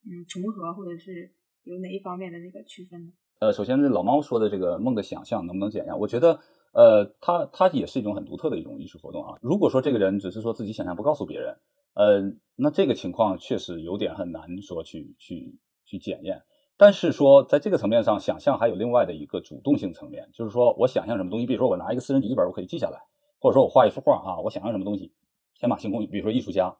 [0.05, 1.31] 嗯重合，或者是
[1.63, 3.11] 有哪一方面的那个区分呢？
[3.39, 5.97] 呃，首先是老猫说的这个梦的想象能不能检验？
[5.99, 6.39] 我觉得。
[6.75, 9.37] 呃，它它也是一种很独特的一种艺术活动啊。
[9.43, 11.55] 如果说这个人只是说自己想象不告诉别人，
[11.93, 12.19] 呃，
[12.55, 16.41] 那这个情况确实有点很难说去去去检验。
[16.75, 22.99] 但是说在这个层面上，想象还有另外的一个主动性层面，就是说我想象什么东西，比如说我拿一个私人笔记本，我可以记下来，
[23.39, 25.13] 或者说我画一幅画啊，我想象什么东西，
[25.59, 26.03] 天马行空。
[26.07, 26.75] 比如说艺术家，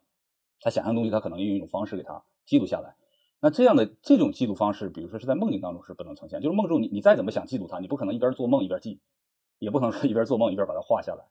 [0.60, 2.96] 他想象东西，他可能用一种方式给他记录下来。
[3.44, 9.02] 那这样的这种记录方式，比如说是在梦境当中是不能呈现，就是梦中你你再怎么想记录它，你不可能一边做梦一边记。
[9.60, 11.24] 也不能说一边做梦一边把它画下来，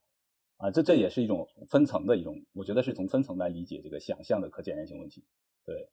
[0.56, 5.22] 啊，这这也是一种分层的一种，我觉得是从分层来理解这个想象的可检验性问题。
[5.66, 5.90] 对，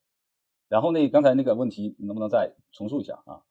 [0.70, 3.44] 然后那刚才那个问题能不能再重述一下啊？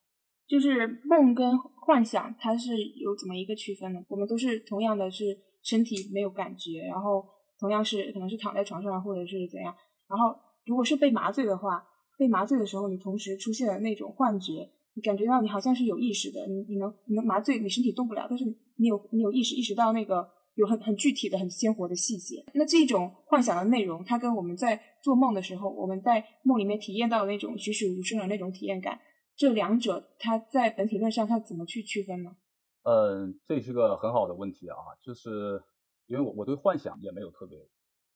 [0.47, 3.99] 就是梦跟幻想，它是有怎么一个区分呢？
[4.07, 7.23] 我们都是同样的是身体没有感觉，然后
[7.59, 9.75] 同样是可能是躺在床上或者是怎样，
[10.07, 11.85] 然后如果是被麻醉的话，
[12.19, 18.43] 被麻醉的时候你同时出现了那种幻觉，你感觉到你好像是有意识的，你你能你能麻醉，你身体动不了，但是
[18.75, 22.43] 你有你有意识意识到那个有很很具体的很鲜活的细节。
[22.53, 28.99] 那这种幻想的内容，它跟我们在做梦的时候，我们在梦里面体验到的那种栩栩如生的那种体验感。
[29.37, 32.35] 这两者它在本体论上它怎么去区分呢？
[32.83, 35.63] 嗯，这是个很好的问题啊，就是
[36.07, 37.57] 因为我我对幻想也没有特别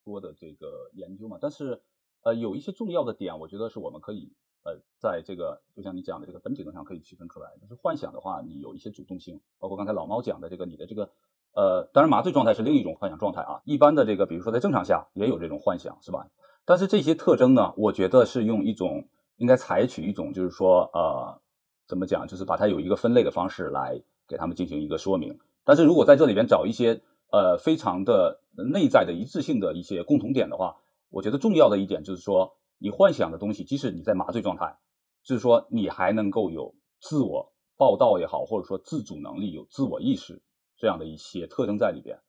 [0.03, 1.81] 多的这个研究嘛，但是
[2.23, 4.31] 呃有一些重要的点，我觉得是我们可以
[4.63, 7.51] 呃在这个就像你讲的这个本体论上可以区分出来。
[7.61, 11.09] 就是幻想的话，你有一些主动性，包括刚才老猫讲的这个你的这个
[11.53, 13.61] 呃，当然麻醉状态是另一种幻想状态啊。
[13.65, 16.27] 一般的这个比如说在正常下也有这种幻想，是吧？
[16.65, 19.07] 但是这些特征呢，我觉得是用一种。
[19.37, 21.41] 应该采取一种，就是说，呃，
[21.87, 25.37] 怎么讲，就是把它有一个分类的方式来给他们进行一个说明。
[25.65, 28.39] 但是如果在这里边找一些，呃，非常的
[28.71, 30.77] 内在的一致性的一些共同点的话，
[31.13, 34.75] 我觉得重要的一点就是说，你幻想的东西，即使你在麻醉状态，
[35.23, 40.41] 就是说你还能够有自我报道也好，或者说自主能力、有自我意识
[40.75, 42.19] 这样的一些特征在里边。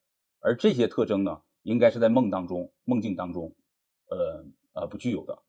[0.40, 3.56] 而这些特征呢，应该是在梦当中、梦境当中，
[4.10, 4.44] 呃
[4.74, 5.42] 呃，不具有的。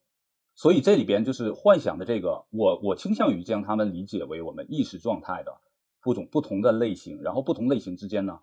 [0.54, 5.52] 所以这里边就是幻想的这个，我我倾向于将它们理解为我们意识状态的
[6.00, 8.40] 不种不同的类型，然后不同类型之间呢，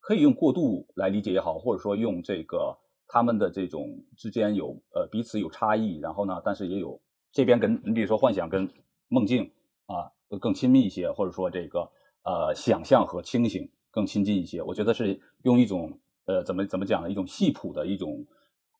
[0.00, 2.78] 可以用过渡来理解也好，或者说用这个
[3.14, 7.00] 他们的这种之间有呃彼此有差异，然后呢，但是也有
[7.30, 8.68] 这边跟你比如说幻想跟
[9.06, 9.48] 梦境
[9.86, 11.88] 啊更亲密一些，或者说这个
[12.24, 15.96] 呃想象和清醒更亲近一些，我觉得是用一种
[16.26, 18.26] 呃怎么怎么讲呢，一种系谱的一种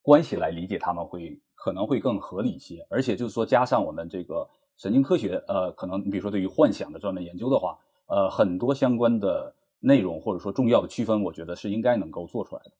[0.03, 1.41] 关系来理解他们会。
[1.57, 12.73] 可能会更合理一些，而且就是说，加上我们这个神经科学，呃，可能你比如说对于幻想的专门研究的话，呃，很多相关的内容或者说重要的区分，我觉得是应该能够做出来的。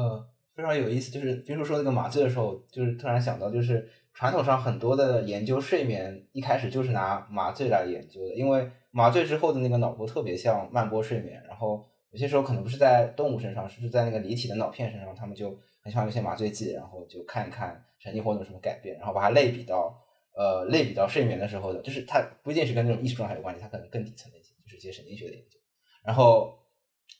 [0.00, 15.58] 呃，非常有意思，就是比如说那个麻醉的时候，就是突然想到，就是传统上很多的研究睡眠一开始就是拿麻醉来研究的，因为麻醉之后的那个脑波特别像慢波睡眠，然后有些时候可能不是在动物身上，是在那个离体的脑片身上，他们就。
[15.82, 19.98] 很喜欢用些麻醉剂，然后就看一看神经活动什么改变，然后把它类比到
[20.36, 25.58] 呃类比到睡眠的时候的，就是它不一定是跟那种意识状态有关系，它可能更底层的一些，就是一些神经学的研究。
[26.04, 26.58] 然后，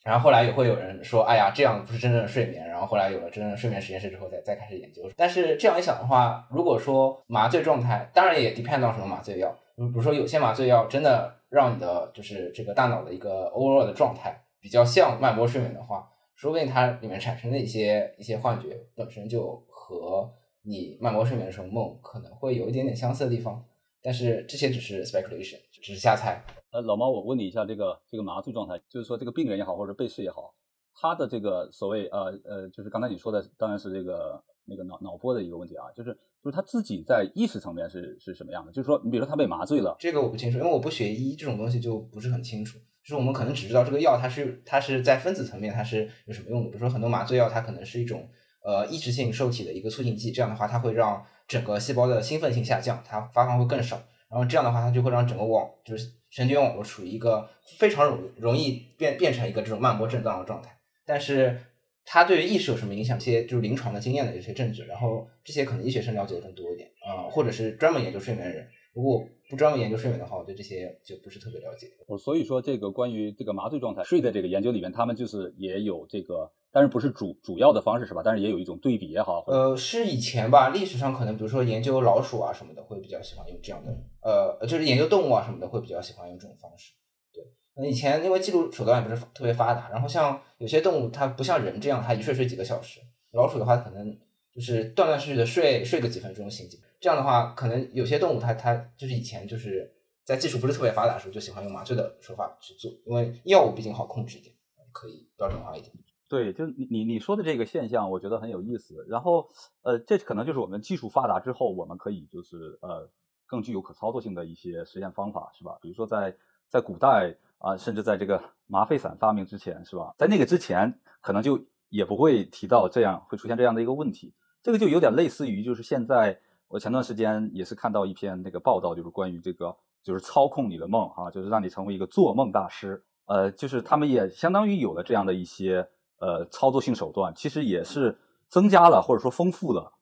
[0.03, 2.67] 然后后来也会有人说，哎呀，这样不是真正的睡眠。
[2.67, 5.03] 然后后来有了真正的睡眠实验室之后，再再开始研究。
[5.17, 16.09] 但是这样一想的话，如果说麻醉状态，当然也 depend 到什么麻醉药，比如说有些麻醉药真的让你的就是这个大脑的一个 overall 的状态比较像慢波睡眠的话。
[16.35, 20.33] 说不定它里面产生的一些一些幻觉本身就和
[20.63, 23.63] 你慢波睡眠的时候梦可能会有一点点相似的地方，
[24.03, 26.43] 但是这些只是 speculation，只是瞎猜。
[26.73, 30.55] 呃，老猫，我问你一下，这个这个麻醉状态，就是说这个病人也好，或者被试也好，
[30.95, 38.71] 他的这个所谓呃呃，就是刚才你说的，当然是这个那个脑脑波的一个问题啊，就是就是他自己在意识层面是是什么样的？
[38.71, 42.79] 就是说，你比如说他被麻醉了，这个我不清楚，因为我不学医，这种东西就不是很清楚。
[43.03, 48.29] 就是我们可能只知道这个药它是它是在分子层面它是有什么用的，比如说很多麻醉药它可能是一种
[48.63, 60.79] 呃抑制性受体的一个促进剂，这样的话它会让整个细胞的兴奋性下降，它发放会更少，然后这样的话它就会让整个网就是神经网络处于一个非常容容易变变成一个这种慢波震荡的状态。
[61.05, 61.59] 但是
[62.05, 63.19] 它对于意识有什么影响？
[63.19, 68.67] 一些就是临床的经验的一些证据，然后这些可能医学生了解的更多一点啊，或者是专门研究睡眠的人。
[68.93, 71.89] 如果不专门研究睡眠的话，我对这些就不是特别了解。
[72.07, 78.23] 我所以说，这个关于这个麻醉状态睡的这个研究里面，他们就是也有这个，但是不是主主要的方式是吧？
[78.25, 79.45] 但是也有一种对比也好。
[79.47, 86.93] 呃，是以前吧，历史上可能比如说研究老鼠啊什么的，会比较喜欢用这样的，呃，就是研究动物啊什么的，会比较喜欢用这种方式。
[87.33, 87.43] 对，
[87.75, 93.01] 那以前因为记录手段也不是特别发达，然后像有些动物它不像人这样，它一睡睡几个小时，
[93.33, 94.17] 老鼠的话可能
[94.53, 96.81] 就是断断续续的睡睡个几分钟醒几。
[97.01, 99.91] 这样的话，可能有些动物它它就是以前就是
[100.25, 104.55] 在技术不是特别发达的时候，就喜欢用麻醉的手法去做，因为药物毕竟好控制一点，
[104.93, 105.93] 可以标准化一点。
[106.31, 109.05] 对，就你你你说的这个现象，我觉得很有意思。
[109.09, 109.49] 然后，
[109.83, 113.11] 呃，这可能就是我们技术发达之后，我们可以就是呃
[113.47, 115.77] 更具有可操作性的一些实验方法，是吧？
[115.83, 116.37] 比如说在
[116.69, 120.15] 在古代啊，甚至在这个麻沸散发明之前，是吧？
[120.17, 124.33] 在那个之前，可能就也不会提到这样会出现这样的一个问题。
[124.63, 126.41] 这个就有点类似于就是现在。
[126.73, 133.03] 我前段时间也是看到一篇那个报道，就是关于这个，就是操控你的梦啊，就是让你成为一个做梦大师。
[133.27, 135.89] 呃，就是他们也相当于有了这样的一些
[136.21, 138.17] 呃操作性手段，其实也是
[138.49, 139.93] 增加了或者说丰富了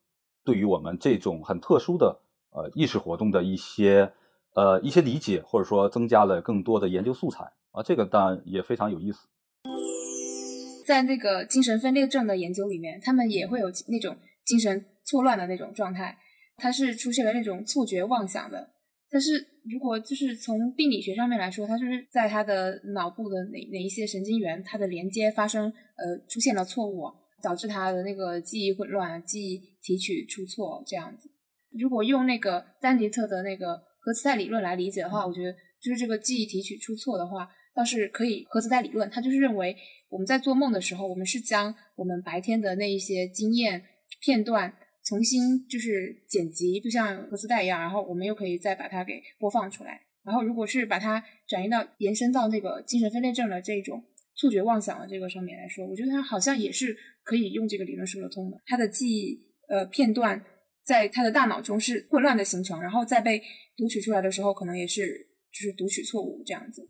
[0.44, 4.12] 对于我们这种很特殊的呃意识活动的一些
[4.54, 9.26] 呃一些理解，或者说增加了更多的研究素材啊，这个当然也非常有意思。
[10.86, 16.16] 在那个精神分裂症的研究里面，他们也会有那种精神错乱的那种状态，
[16.56, 18.70] 它是出现了那种错觉妄想的。
[19.10, 27.04] 但是如果就是从病理学上面来说，它就是在他的脑部的哪哪一些神经元，它的连接发生呃出现了错误，
[27.42, 31.30] 导致他的那个记忆混乱、记忆提取出错这样子。
[31.78, 35.52] 如果用那个丹尼特的那个核磁带理论来理解的话，我觉得
[35.82, 39.76] 就是这个记忆提取出错的话，倒是可以核磁带理论，它就是认为
[40.08, 43.82] 我们在做梦的时候，我们是将我们白天的那一些经验
[44.20, 44.72] 片段
[45.08, 50.00] 重新就是剪辑，就像核磁带一样，然后我们又可以再把它给播放出来。
[50.22, 54.04] 然后如果是把它转移到延伸到那个精神分裂症的这种
[54.36, 56.94] 错觉妄想的这个上面来说，我觉得它好像也是
[57.24, 58.60] 可以用这个理论说得通的。
[58.66, 60.44] 它的记忆呃片段。
[60.84, 63.42] 在他的大脑中是混乱的形成，然后再被
[63.76, 65.02] 读取出来的时候，可能也是
[65.52, 66.82] 就是读取错误这样子。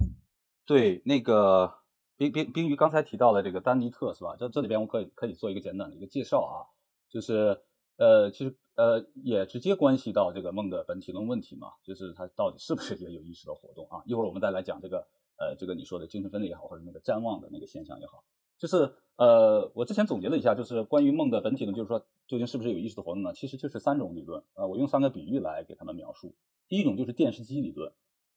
[0.64, 1.68] 对，那个
[2.16, 4.36] 冰冰冰鱼刚才提到的这个丹尼特是吧？
[4.38, 6.62] 这这里边我可以可以做一个简短的一个介绍啊，
[7.10, 7.58] 就是
[7.98, 14.02] 呃，其实呃也直接关系到这个梦的本体论问题嘛，就是它到底是不是一个有意识的活动啊？
[14.06, 18.24] 一会儿我们再来讲这个呃这个你说的精神分裂也好，或者那个瞻望的那个现象也好。
[18.56, 23.32] 就是呃，我之前总结了一下，就是关于梦的本体呢，就是说究竟是不是有意识的活动呢？
[23.32, 26.34] 其实就是三种理论啊，我用三个比喻来给他们描述。
[26.68, 27.92] 第一种就是电视机理论，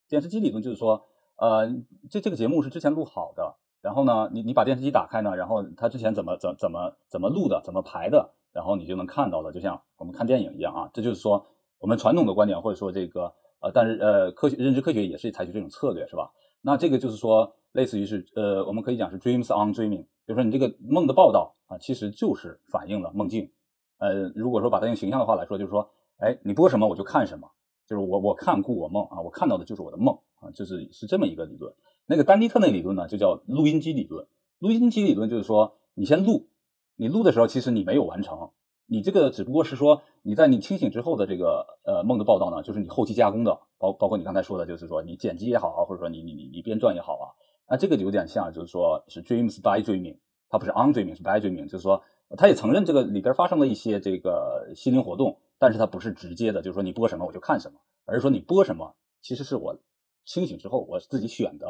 [0.08, 1.08] 电视机理论就是说，
[1.38, 1.70] 呃，
[2.10, 10.90] 这这个节目是之前录好的，然后呢，你你把电视机打开呢，然后它之前怎么怎怎么怎么录的，怎么排的，然后你就能看到了，就像我们看电影一样啊。
[10.94, 11.46] 这就是说，
[11.80, 16.32] 我们传统的观点或者说这个呃，但是呃，科学认知科学也是采取这种策略，是吧？
[16.62, 17.54] 那这个就是说。
[17.74, 23.50] 类似于是呃，我们可以讲是 dreams on dreaming，比如说你这个梦的报道啊，其实就是反映了梦境。
[23.98, 27.50] 呃，如果说把它用形象的话来说，就是说，哎，你播什么我就看什么，
[27.88, 31.74] 就是我我看故我梦啊，我看到的就是我的梦啊，就是是这么一个理论。
[32.08, 34.28] 那个丹尼特那理论呢，就叫录音机理论。
[34.60, 36.50] 录音机理论就是说，你先录，
[37.02, 38.52] 你录的时候其实你没有完成，
[38.86, 47.34] 你这个只不过是说你在你清醒之后的这个呃梦的报道呢，就是你后期加工的，包包括你刚才说的，就是说你剪辑也好啊，或者说你你你你编撰也好啊。
[47.68, 50.16] 那这个有点像，就是说是 dreams by dreaming，
[50.48, 52.04] 它不是 on dreaming，是 by dreaming，就是说
[52.38, 59.76] 他也承认这个里边发生了一些这个心灵活动，但是它不是直接的，就是说你播什么我就看什么，而是说你播什么其实是我
[60.24, 61.66] 清醒之后我自己选的，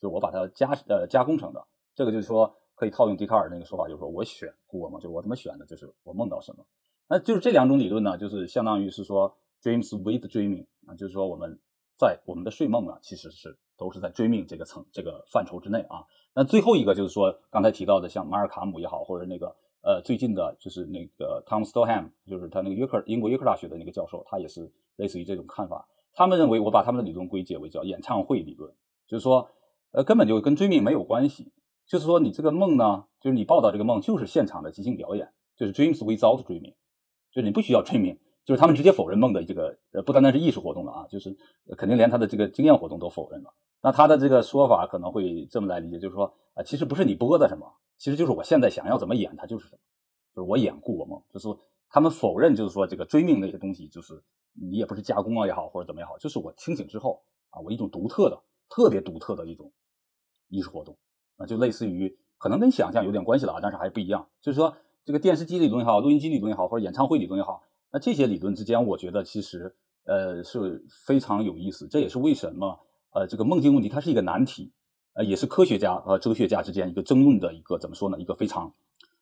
[0.00, 1.64] 就是我把它加呃加工成的。
[1.94, 6.66] 这个就是说可以套用笛卡尔那个说法，就是说我选我嘛，就我怎么选的，就是我梦到什么。
[7.08, 11.56] 那就是这两种理论呢，就是相当于是说 dreams with dreaming 啊，就是说我们
[11.96, 13.56] 在我们的睡梦啊，其实是。
[13.78, 16.06] 都是在追命这个层这个范畴之内啊。
[16.36, 25.88] 那最后一个就是说，刚才提到的像马尔卡姆也好，或者那个呃最近的，就是那个 Tom Stoham，就是他那个约克英国约克大学的那个教授，他也是类似于这种看法。
[26.14, 28.72] 他们认为，我把他们的理论归结为叫演唱会理论，
[29.08, 29.48] 就是说，
[29.90, 31.50] 呃，根本就跟追命没有关系。
[31.92, 36.72] 就是说，你这个梦呢，就是你报道这个梦就是现场的即兴表演，就是 dreams without dreaming，
[37.30, 38.18] 就是你不需要追命。
[38.46, 41.36] 就是他们直接否认梦的这个呃，不单单是艺术活动了啊，就是
[41.76, 43.52] 肯定连他的这个经验活动都否认了。
[43.82, 49.80] 那他的这个说法可能会这么来理解，就是说啊，其实不是你播的什么，其实就是我现在想要怎么演，它就是什么，
[50.34, 51.46] 就是我演故我梦，就是
[51.90, 54.14] 他们否认，就是说这个追命那些东西，就是
[54.54, 59.70] 你也不是加工啊也好，或者怎么也好，就是我清醒之后啊，我一种独特的、特别独特的一种
[60.48, 60.96] 艺术活动
[61.46, 64.26] 就类似于可能跟想象有点关系了啊，但是还不一样。
[64.40, 67.62] 就是说这个电视机理论也好，录音机理论也好，或者演唱会理论也好，
[67.92, 69.74] 那这些理论之间，我觉得其实
[70.04, 72.78] 呃是非常有意思，这也是为什么。
[73.14, 74.72] 呃，这个梦境问题它是一个难题，
[75.12, 78.18] 呃，也是科学家和哲学家之间一个争论的一个怎么说呢？
[78.18, 78.72] 一个非常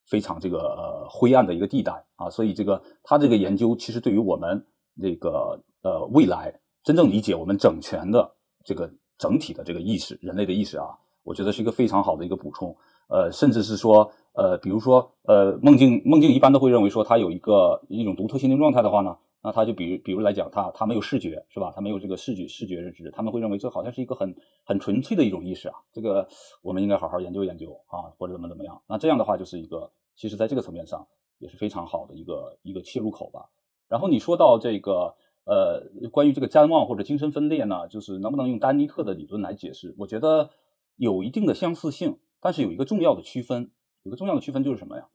[0.05, 2.29] 非常这个呃灰暗的一个地带啊。
[2.29, 4.65] 所以这个他这个研究其实对于我们
[5.01, 10.87] 这个呃未来真正理解我们整全的这个整体的这个意识，人类的意识啊，
[11.23, 12.75] 我觉得是一个非常好的一个补充。
[13.07, 19.17] 呃，甚至是说呃，比如说呃，梦境梦境一般都会认为说它有一个一种独特心灵状态的话呢。
[19.43, 21.73] 那他就比如，比如来讲，他他没有视觉，是吧？
[21.75, 25.73] 他没有这个视觉视觉认知，他们会认为这好像是一个很很纯粹的一种意识啊。
[25.91, 26.27] 这个
[26.61, 28.79] 我们应该好好研究研究啊，或者怎么怎么样。
[28.87, 31.07] 那这样的话，就是一个其实在这个层面上
[31.39, 33.49] 也是非常好的一个一个切入口吧。
[33.87, 35.15] 然后你说到这个
[35.45, 39.95] 呃，关于这个瞻望或者精神分裂呢，就是能不能用丹尼特的理论来解释？
[39.97, 40.51] 我觉得
[40.95, 43.71] 有一定的相似性，但是有一个重要的区分，
[44.03, 45.07] 有个重要的区分就是什么呀？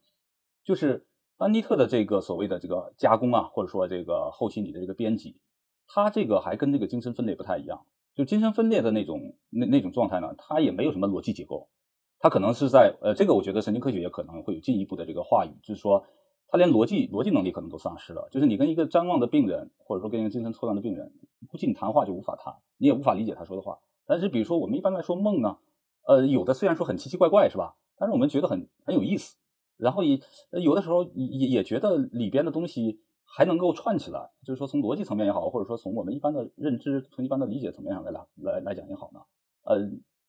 [0.63, 1.05] 就是。
[1.39, 5.37] 班尼特的这个所谓的这个加工啊，或者说这个后期你的这个编辑，
[5.85, 7.85] 它这个还跟这个精神分裂不太一样。
[8.15, 11.69] 就精神分裂的那种那那种状态呢，它也没有什么逻辑结构，
[12.17, 16.03] 它可能是在呃，这个我觉得神经科学也可能会有进一步的这个话语，就是说
[16.47, 18.27] 他连逻辑逻辑能力可能都丧失了。
[18.31, 21.13] 就是你跟一个谵妄的病人，或者说跟一个精神错乱的病人，
[21.47, 23.77] 估计你谈话就无法谈，你也无法理解他说的话。
[24.07, 25.59] 但是比如说我们一般来说梦呢，
[26.07, 27.75] 呃，有的虽然说很奇奇怪怪，是吧？
[27.97, 29.35] 但是我们觉得很很有意思，
[29.75, 30.19] 然后也
[30.51, 39.19] 有的时候也也觉得里边的东西还能够串起来，就是说从逻辑层面也好，或者说从我们一般的认知、从一般的理解层面上来来来来讲也好呢，
[39.63, 39.77] 呃，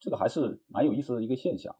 [0.00, 1.74] 这个还是蛮有意思的一个现象。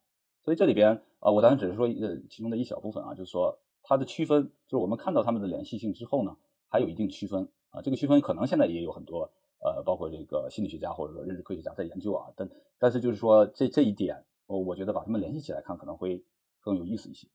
[0.45, 6.37] 所以这里边啊，我当然只是说呃其中的一小部分啊，就是说它的区分，就是我们看到它们的联系性之后呢，
[6.69, 7.83] 还有一定区分啊。
[7.83, 9.31] 这个区分可能现在也有很多
[9.61, 12.33] 呃，包括这个心理学家或者说认知科学家在研究啊。
[12.37, 12.49] 但
[12.79, 16.25] 但是就是说这这一点，我我觉得把它们联系起来看可能会
[16.61, 17.27] 更有意思一些。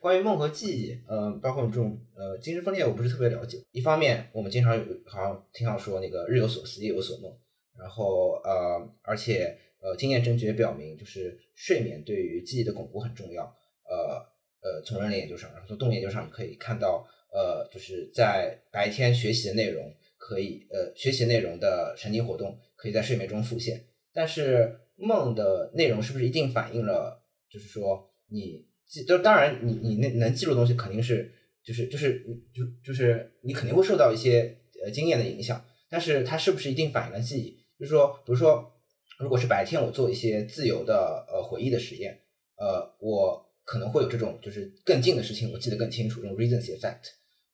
[0.00, 3.62] 关于梦和记忆，呃，包括这种呃精神分裂，我不是特别了解。
[3.70, 7.32] 一方面，我们经常有好像听到说那个日有所思，夜有所梦，
[7.78, 13.44] 然后呃，而且呃，经验证据也表明，就是睡眠对于记忆的巩固很重要。
[13.84, 14.26] 呃
[14.62, 19.92] 呃，从人类研究上，然后从动物研究上，可以看到，呃，就是在白天学习的内容，
[20.24, 23.84] 可以呃学习内容的神经活动可以在睡眠中复现。
[24.12, 28.70] 但是梦的内容是不是一定反映了，就是说你？
[28.86, 31.32] 记，就当然，你你那能记住的东西肯定是，
[31.64, 37.56] 就是就是就就是你肯定会受到一些呃经验的影响，但是它是不是一定反映了记忆？
[37.78, 38.70] 就是说，比如说，
[39.18, 42.20] 如果是白天我做一些自由的呃回忆的实验，
[42.56, 47.08] 呃，我可能会有这种就是更近的事情我记得更清楚，这种 recency effect，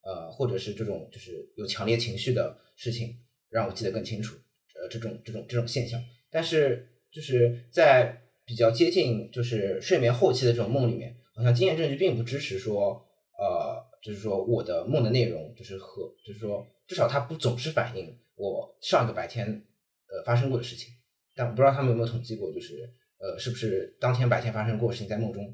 [0.08, 3.14] 呃，或者是这种就是有强烈情绪的事情
[3.50, 4.36] 让我记得更清楚，
[4.74, 11.14] 呃，这种这种这种现象，但是就是在比较接近就是睡眠后期的这种梦里面。
[11.34, 13.06] 好像经验证据并不支持说，
[13.38, 20.92] 呃，就是说我的梦的内容就是和，就是说至少它不总是反映我上一个白天呃发生过的事情。
[21.36, 25.44] 但我不知道他们有没有统计过，就是呃是不是当天白天发生过的事情在梦中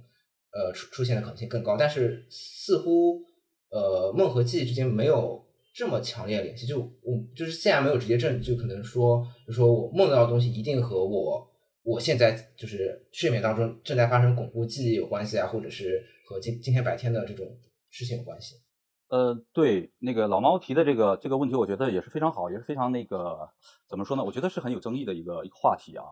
[0.52, 1.76] 呃出出现的可能性更高？
[1.76, 3.20] 但是似乎
[3.74, 5.44] 呃梦和记忆之间没有
[5.74, 6.66] 这么强烈联系。
[6.66, 11.50] 就我就是现在没有直接证据，就可能说，就说我梦到的东西一定和我。
[11.82, 17.46] 我现在就是睡眠当中正在发生巩固记忆有关系啊，或者是和今今天白天的这种
[17.90, 18.54] 事情有关系。
[19.14, 23.48] 呃，对，那个老猫提的这个这个问题，我觉得也是非常好，也是非常那个
[23.88, 24.24] 怎么说呢？
[24.24, 26.02] 我觉得是很有争议的一个一个话题啊。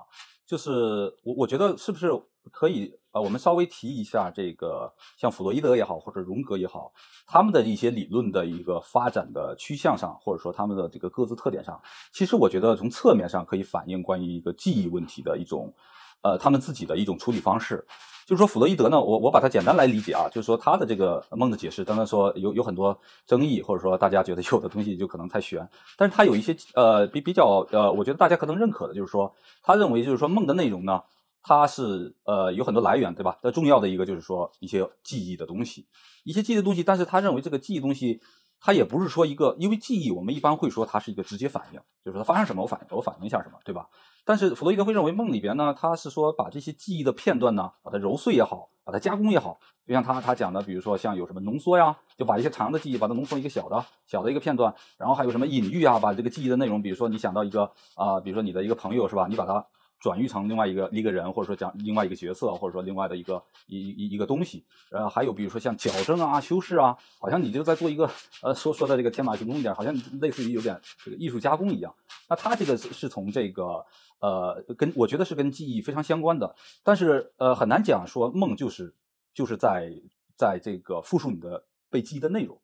[0.47, 2.13] 就是我我觉得是不是
[2.53, 3.21] 可以啊？
[3.21, 4.89] 我们稍微提一下这个，
[5.19, 6.93] 像弗洛伊德也好，或者荣格也好，
[7.27, 11.83] 他们的一些理论的一个发展的趋向上，或者说他们的这个各自特点上，
[12.13, 15.75] 其实我觉得从侧面上可以反映关于一个记忆问题的一种，
[16.23, 17.85] 呃，他们自己的一种处理方式。
[18.27, 31.03] 就是说，弗洛伊德呢，我我把它简单来理解啊，就是说他的这个梦的解释，当然说有有很多争议，或者说大家觉得有的东西就可能太玄，但是他有一些呃比比较呃，我觉得大家可能认可的，就是说他认为就是说梦的内容呢，
[31.43, 33.39] 它是呃有很多来源，对吧？
[33.43, 35.87] 那重要的一个就是说一些记忆的东西，
[36.25, 38.21] 一些记忆的东西，但是他认为这个记忆东西。
[38.65, 43.89] 它也不是说一个，因为记忆，我们一般会说它是一个直接反应，就是说它发生什么，我反应，我反应一下什么，对吧？
[44.25, 59.65] 但是弗洛伊德会认为梦里边呢，他是说把这些记忆的片段呢，把它揉碎也好，把它加工也好，就像他他讲的，比如说像有什么浓缩呀，就把一些长的记忆把它浓缩一个小的小的一个片段，然后还有什么隐喻啊，把这个记忆的内容，比如说你想到一个啊，比如说你的一个朋友是吧，你把它。
[60.03, 64.65] 转育成另外一个一个人，或者说讲另外一个角色，或者说另外的一个一一一个东西。
[64.91, 68.11] 呃，还有比如说像矫正啊、修饰啊，好像你就在做一个
[68.43, 71.95] 呃说说的这个天马行空一点，好像类似于有点这个艺术加工一样。
[72.29, 73.87] 那他这个是从这个
[74.19, 78.93] 呃跟我觉得是跟记忆非常相关的，但是呃很难讲说梦就是
[79.33, 79.93] 就是在
[80.35, 82.59] 在这个复述你的被记忆的内容。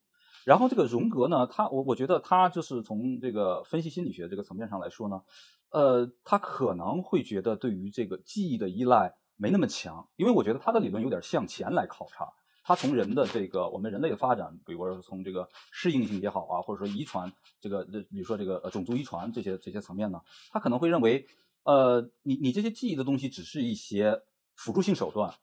[0.45, 5.23] 然后这个荣格呢，他我我觉得他就是从这个分析心理学这个层面上来说呢。
[5.71, 12.27] 呃，他可能会觉得对于这个记忆的依赖没那么强，因为我觉得他的理论有点向前来考察。
[12.65, 21.27] 他从人的这个我们人类的发展，比如说从这个适应性也好啊，或者说遗传这个，这比如说这个呃种族遗传这些这些层面呢，他可能会认为，
[21.63, 24.21] 呃，你你这些记忆的东西只是一些
[24.55, 25.35] 辅助性手段，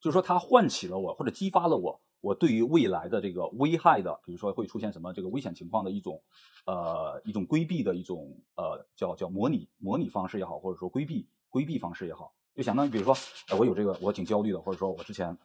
[0.00, 2.00] 就是说它唤起了我或者激发了我。
[2.24, 6.22] 我对于未来的这个危害的，比如说会出现什么这个危险情况的一种，
[6.64, 13.14] 呃，一种规避的一种，呃，叫叫模拟模拟方式也好，或者说规避规避方式也好，就相当于比如说，
[13.50, 15.36] 呃我有这个我挺焦虑的，或者说我之前，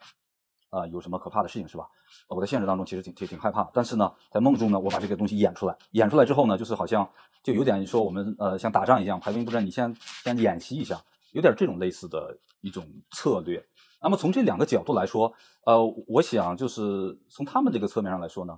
[0.69, 1.85] 啊，有什么可怕的事情是吧？
[2.29, 7.05] 我在现实当中其实挺挺挺害怕，但是呢，在梦中呢，我把这个东西演出来，演出来之后呢，就是好像
[7.43, 10.97] 就有点说我们呃像打仗一样，排兵布阵，你先先演习一下，
[11.33, 13.61] 有点这种类似的一种策略。
[14.01, 15.33] 那么从这两个角度来说，
[15.65, 18.57] 呃，我想就是从他们这个侧面上来说呢，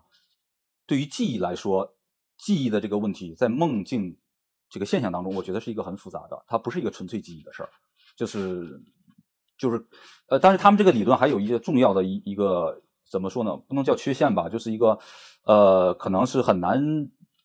[0.86, 1.96] 对于记忆来说，
[2.38, 4.18] 记忆的这个问题在梦境
[4.70, 7.70] 这个现象当中，我觉得是一个很复杂的，它不是一个纯粹记忆的事儿，
[8.16, 8.82] 就是
[9.58, 9.86] 就是
[10.28, 13.58] 呃，但是他们这个理论还有一个重要的一一个怎么说呢？
[13.68, 14.98] 不能叫缺陷吧，就是一个
[15.44, 16.80] 呃，可能是很难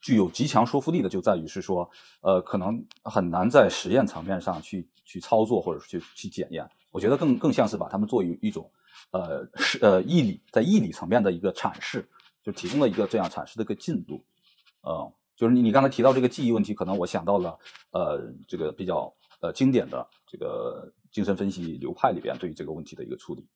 [0.00, 1.90] 具有极强说服力的，就在于是说，
[2.20, 6.68] 呃，可能很难在实验层面上去去操作或者是去去检验。
[6.90, 8.70] 我觉得更更像是把它们作为一种
[9.10, 12.08] 呃是呃义理在义理层面的一个阐释，
[12.42, 14.24] 就提供了一个这样阐释的一个进度。
[14.82, 17.58] 呃，就是你你刚才提到这个记忆问题，可能我想到了
[17.90, 23.46] 呃这个比较呃经典的这个精神分析流派里边对于这个问题的一个处理。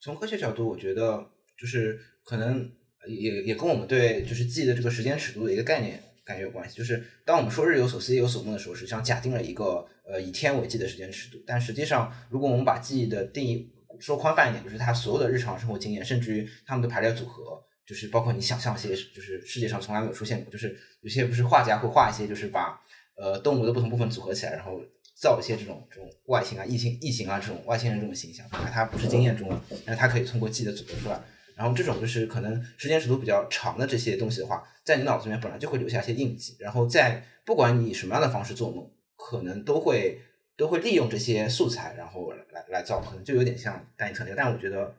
[0.00, 2.70] 从科学角度，我觉得就是可能
[3.06, 6.76] 也也跟我们对就是记忆的这个时间尺度的一个概念感觉有关系。
[6.76, 11.42] 就是当我们说日有所思夜有所梦的时候，实际上假定了一个呃以天为记的时间尺度。
[11.46, 22.78] 但实际上，如果我们把记忆的定义说宽泛一点，就是它所有的日常生活经验，甚至于它们的排列组合，就是包括你想象一些就是世界上从来没有出现过，就是有些不是画家会画一些，就是把
[23.16, 24.80] 呃动物的不同部分组合起来，然后。
[25.20, 31.20] 造一些这种这种外星啊、异形、异形啊这种外星人这种形象，哪怕它不是经验中的，但是它可以通过记忆的组合出来。
[31.58, 40.20] 然后这种就是可能时间尺度比较长的这些东西的话，在你脑子里面本来就会留下一些印记，然后在不管你以什么样的方式做梦，可能都会
[40.56, 44.36] 都会利用这些素材，然后来来造，可能就有点像单一特点。
[44.36, 44.94] 但我觉得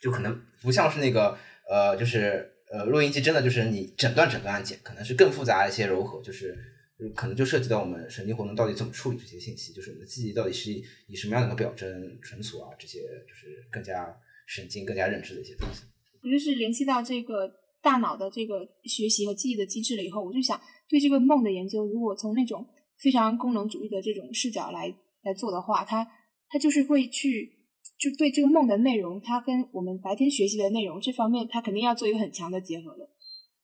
[0.00, 6.72] 就可能不像是那个呃，就是呃录音机真的就是你整段整段剪，可能是更复杂一些柔和，就是。
[7.14, 10.72] 可能就涉及到我们神经活动到底怎么处理这些信息，就是我们的记忆到底是
[11.06, 15.82] 以什么样的一个表征存储啊，这些就是更加神经、更加认知的一些东西。
[16.22, 22.66] 我就是联系到这个大脑的这个学习和记忆的机制了以后，我就想对这个梦的研究，如果从那种
[22.98, 26.06] 非常功能主义的这种视角来来做的话，它
[26.48, 27.52] 它就是会去
[27.98, 33.08] 就对这个梦的内容，它跟我们白天学习的内容这方面，它肯定要做一个很强的结合的，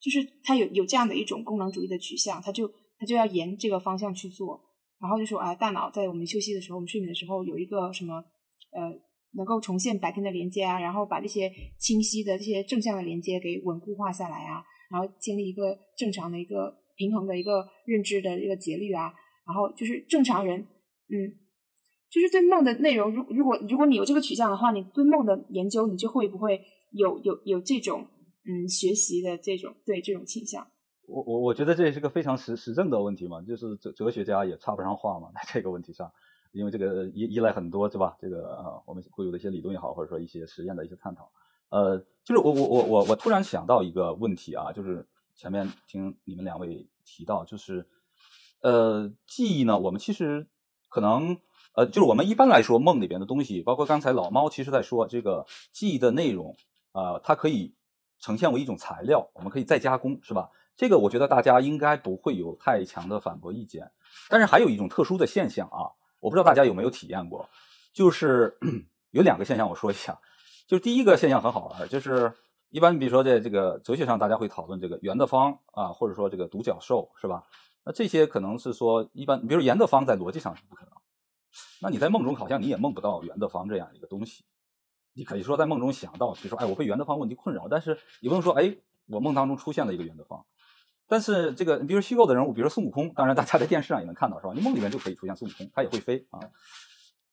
[0.00, 2.70] 就是它有有这样的一种功能主义的取向，它就。
[2.98, 4.62] 它就要沿这个方向去做，
[5.00, 8.14] 然后就说啊，大脑在我们休息的时候，我们睡眠的时候有一个什么
[8.70, 8.92] 呃，
[9.34, 19.12] 能够重现白天的连接啊，然后把这些清晰的这些正向的连接给稳固化下来啊，然后建立一个正常的一个平衡的一个认知的一个节律啊，
[19.46, 21.16] 然后就是正常人，嗯，
[22.10, 26.60] 就是对梦的内容，如如果如果你有这个取向的话，你对梦的研究，你就会不会
[26.90, 28.06] 有有有这种
[28.44, 30.66] 嗯学习的这种对这种倾向？
[31.08, 36.10] 我我我觉得这也是个非常实实证的问题嘛，就是哲哲学家也插不上话嘛，在这个问题上，
[36.52, 38.16] 因为这个依依赖很多是吧？
[38.20, 41.30] 这个呃，我们会有的一些理论也好，或者说一些实验的一些探讨，
[41.70, 47.86] 呃，就是我我我我我突然想到一个问题啊，就是前面听你们两位提到，就是
[48.60, 50.46] 呃，记忆呢，我们其实
[50.88, 51.36] 可能
[51.74, 56.54] 呃，就是我们一般来说梦里边的东西，包括刚才老猫其实在说这个记忆的内容
[56.92, 57.74] 啊，它可以
[58.18, 60.50] 呈现为一种材料，我们可以再加工，是吧？
[60.76, 63.90] 这个我觉得大家应该不会有太强的反驳意见，
[64.28, 65.92] 但是还有一种特殊的现象啊，
[66.22, 67.48] 我不知道大家有没有体验过，
[67.92, 68.56] 就是
[69.10, 70.16] 有两个现象，我说一下，
[70.68, 72.32] 就是第一个现象很好玩，就是
[72.70, 77.42] 一般比如说在这个哲学上，大家会讨论这个圆的方啊，或者说这个独角兽是吧？
[77.82, 80.92] 那这些可能是说一般，比如圆的方在逻辑上是不可能，
[81.80, 84.44] 那你在梦中好像你也梦不到圆的方这样一个东西，
[85.14, 90.46] 你可以说在梦中想到，比如说哎我被圆的方问题困扰，但是你不能说哎我梦当中出现了一个圆的方。
[91.08, 94.52] 但是这个，你比如虚构的人物，比如说孙悟空，当然大家在电视上也能看到，是吧？
[94.54, 96.40] 你梦里面就可以出现孙悟空，他也会飞啊。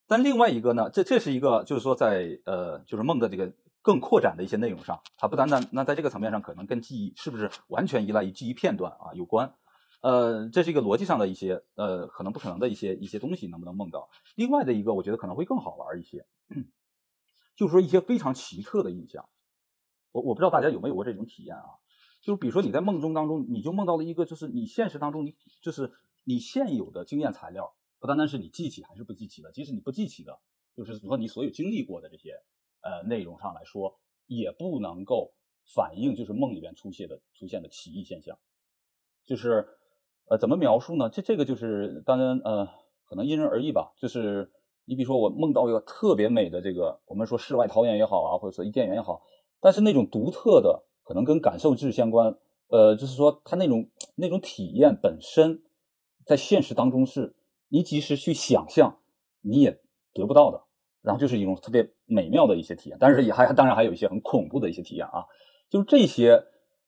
[0.08, 9.54] 但另外一个呢，这这是一个，就是说在呃，就是梦的这个更扩展的一些内容上，它不单单那在这个层面上，可能跟记忆是不是完全依赖于记忆片段啊有关。
[10.02, 14.10] 呃，这是一个逻辑上的一些呃可能不可能的一些一些东西能不能梦到？
[14.36, 16.26] 另外的一个，我觉得可能会更好玩一些，
[17.56, 19.30] 就是说一些非常奇特的印象。
[20.12, 21.78] 我我不知道大家有没有过这种体验啊？
[22.22, 25.90] 就是比如说你在梦中当中，你就梦到了一个，就是你现实当中你就是
[26.26, 30.38] 你现有的经验材料，不单单是你记起还是不记起的，即使你不记起的，
[30.76, 32.32] 就是说你所有经历过的这些
[32.82, 35.34] 呃内容上来说，也不能够
[35.74, 38.38] 反映就是梦里边出现的出现的奇异现象。
[39.26, 39.66] 就是
[40.30, 41.10] 呃怎么描述呢？
[41.10, 42.68] 这这个就是当然呃
[43.06, 43.94] 可能因人而异吧。
[43.98, 44.52] 就是
[44.84, 49.22] 你比如说我梦到一个特别美的这个，我们说世外桃源也好啊，或者说伊甸园也好，
[49.62, 50.86] 但是那种独特的。
[51.10, 52.38] 可能跟感受质相关，
[52.68, 55.64] 呃，就是说它那种那种体验本身，
[56.24, 57.34] 在现实当中是
[57.70, 59.00] 你即使去想象，
[59.42, 59.80] 你也
[60.14, 60.62] 得不到的。
[61.02, 65.26] 然后就是一种特别美妙的一些体验，但是也还当然还有一些很恐怖的一些体验啊。
[65.68, 66.44] 就是这些，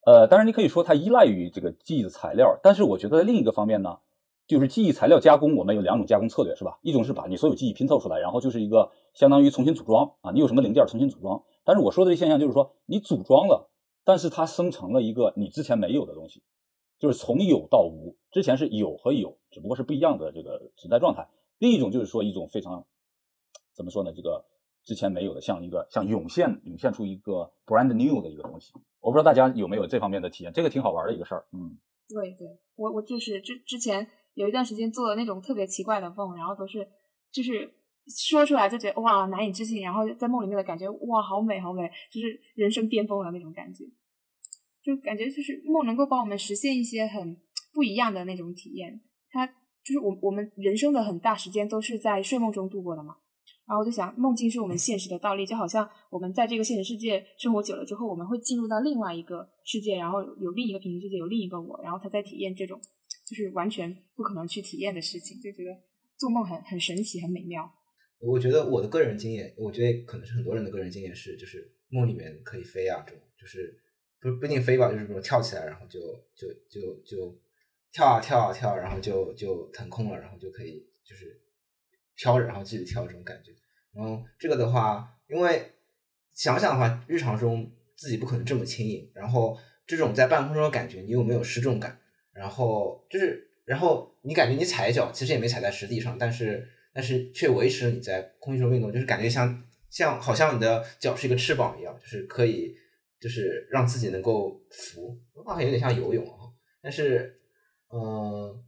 [0.05, 3.97] 呃，当然你可以说它依赖于这个记忆的材料，但是我觉得在另一个方面呢，
[4.45, 6.77] 就是记忆材料加工，我们有两种加工策略，是吧？
[6.83, 11.41] 一种是把你所有记忆拼凑出来，然后就是一个相当于重新组装啊，你有什么零件重新组装。
[11.63, 13.69] 但是我说的这现象就是说，你组装了。
[14.11, 16.43] 但是它生成了一个你之前没有的东西，
[16.99, 18.17] 就是从有到无。
[18.29, 21.25] 之前是有和有，只不过是不一样的这个存在状态。
[21.59, 22.85] 另一种就是说一种非常
[23.73, 24.11] 怎么说呢？
[24.13, 24.45] 这个
[24.83, 28.73] 之前没有的，像一个像涌现涌现出一个 brand new 的一个东西。
[28.99, 31.45] 我不知道大家有没有这方面的体验，这个挺好玩的一个事儿。
[31.53, 36.85] 嗯，对对，我我就是之之前有一段时间做的那种特别奇怪的梦，然后都是
[37.31, 37.73] 就是
[38.27, 43.85] 说出来就觉得哇难以置信，然后在梦里面的感觉哇好美好美，就是人生巅峰的那种感觉，
[44.83, 47.37] 就感觉就是梦能够帮我们实现一些很
[47.73, 49.01] 不一样的那种体验。
[49.29, 53.15] 它就是我我们人生的很大时间都是在睡梦中度过的嘛。
[53.67, 62.77] 然后我就想，梦境是我们现实的倒立，就好像我们在这个现实世界生活久了之后，我们会进入到另外一个世界，然后有另一个平行世界，有另一个我，然后他在体验这种
[63.25, 65.71] 就是完全不可能去体验的事情，就觉得
[66.17, 67.71] 做梦很很神奇，很美妙。
[68.19, 73.79] 我觉得我的个人经验，我觉得可能是很多人的个人经验是，就是梦里面可以飞啊，这种就是
[74.21, 75.99] 不不一定飞吧，就是比如跳起来，然后就
[76.35, 77.41] 就就就
[77.91, 81.41] 跳啊跳啊跳，然后就就腾空了，然后就可以就是
[82.15, 83.51] 飘着，然后继续跳这种感觉。
[83.93, 85.73] 然后这个的话，因为
[86.33, 91.99] 想想的话，日常中自己不可能这么轻盈，然后这种在半空中的感觉，你有没有失重感？
[92.31, 102.77] 然后就是，然后你感觉你踩一脚其实也没踩在实地上，但是但是却维持了你在空气中运动，就是感觉像像好像你的脚是一个翅膀一样，就是可以
[103.21, 106.51] 就是让自己能够浮，好像有点像游泳啊。
[106.81, 107.39] 但是
[107.93, 108.61] 嗯，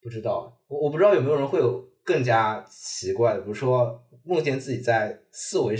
[0.00, 4.02] 不知道，我我不知道有没有人会有更加奇怪的，比如说。
[4.28, 5.76] 梦见自己在四维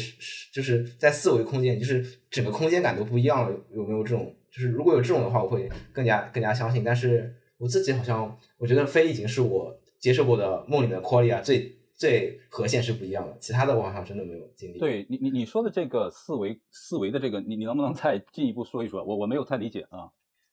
[0.52, 3.60] 就是在四维空间，就是整个空间感都不一样了。
[3.72, 4.32] 有没有这种？
[4.52, 6.84] 就是如果有这种的话，我会更加更加相信。
[6.84, 13.36] 但是我自己好像，我觉得飞已经是我接受过的梦里面的 quality 最最和现实不一样的。
[13.40, 14.78] 其他的我好像真的没有经历。
[14.78, 19.02] 对你你你说的这个四维四维的这个，你你能不能再进一步说一说？
[19.02, 20.10] 我我没有太理解啊。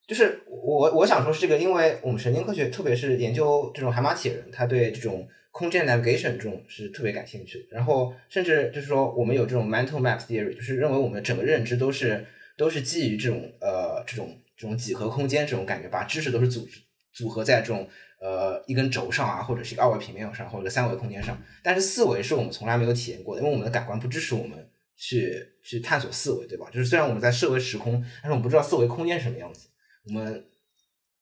[0.07, 5.27] 就是我我想说是这个，因为我们神经科学，特别是研究这种海马体人，他对这种。
[5.53, 12.25] 空间 navigation 这种是特别感兴趣的，然后甚至就是说，我们有这种 mental map theory，就是认为我们的整个认知都是
[12.57, 16.81] 都是基于这种呃这种这种几何空间这种感觉，把知识都是组织
[17.11, 17.87] 组合在这种
[18.23, 21.37] 呃一根轴上啊，或者是一个二维平面上，或者三维空间上。
[21.61, 26.67] 但是四维是我们从来没有体验过的，因为我们的感官不支持我们去去探索四维，对吧？
[26.71, 29.67] 就是虽然我们在设维时空，但是我们不知道四维空间是什么样子。
[30.07, 30.45] 我们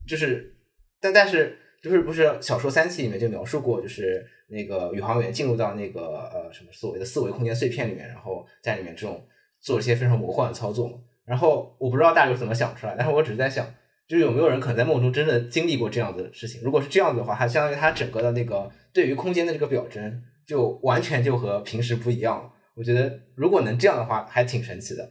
[0.08, 0.56] 就是
[1.02, 1.58] 但但是。
[1.82, 9.28] 就是不是小说《三体》里面就描述过，就是那个宇航员进入到那个呃什么所谓的四维空间碎片里面，然后在里面这种
[9.60, 11.00] 做一些非常魔幻的操作嘛。
[11.26, 13.66] 然后我不知道大家怎么想出来，但是我只是在想，
[14.12, 16.60] 就是有没有人可能在梦中真的经历过这样的事情？
[16.62, 22.52] 如果是这样子的话，它相当于它整个的那个对于空间的这个表征，就完全就和平时不一样了。
[22.76, 25.10] 我觉得如果能这样的话，还挺神奇的。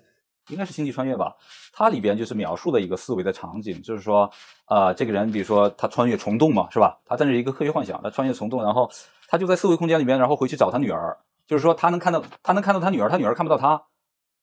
[0.51, 1.35] 应该是星际穿越吧，
[1.73, 4.31] 它里边就是描述的一个思维的场景，就是说，
[4.67, 7.01] 呃，这个人比如说他穿越虫洞嘛，是吧？
[7.07, 8.91] 他这是一个科学幻想，他穿越虫洞，然后
[9.29, 13.83] 他就在四维空间里面，然后回去找他女儿，就是说他能看到，他能看到他女儿，他女儿看不到他，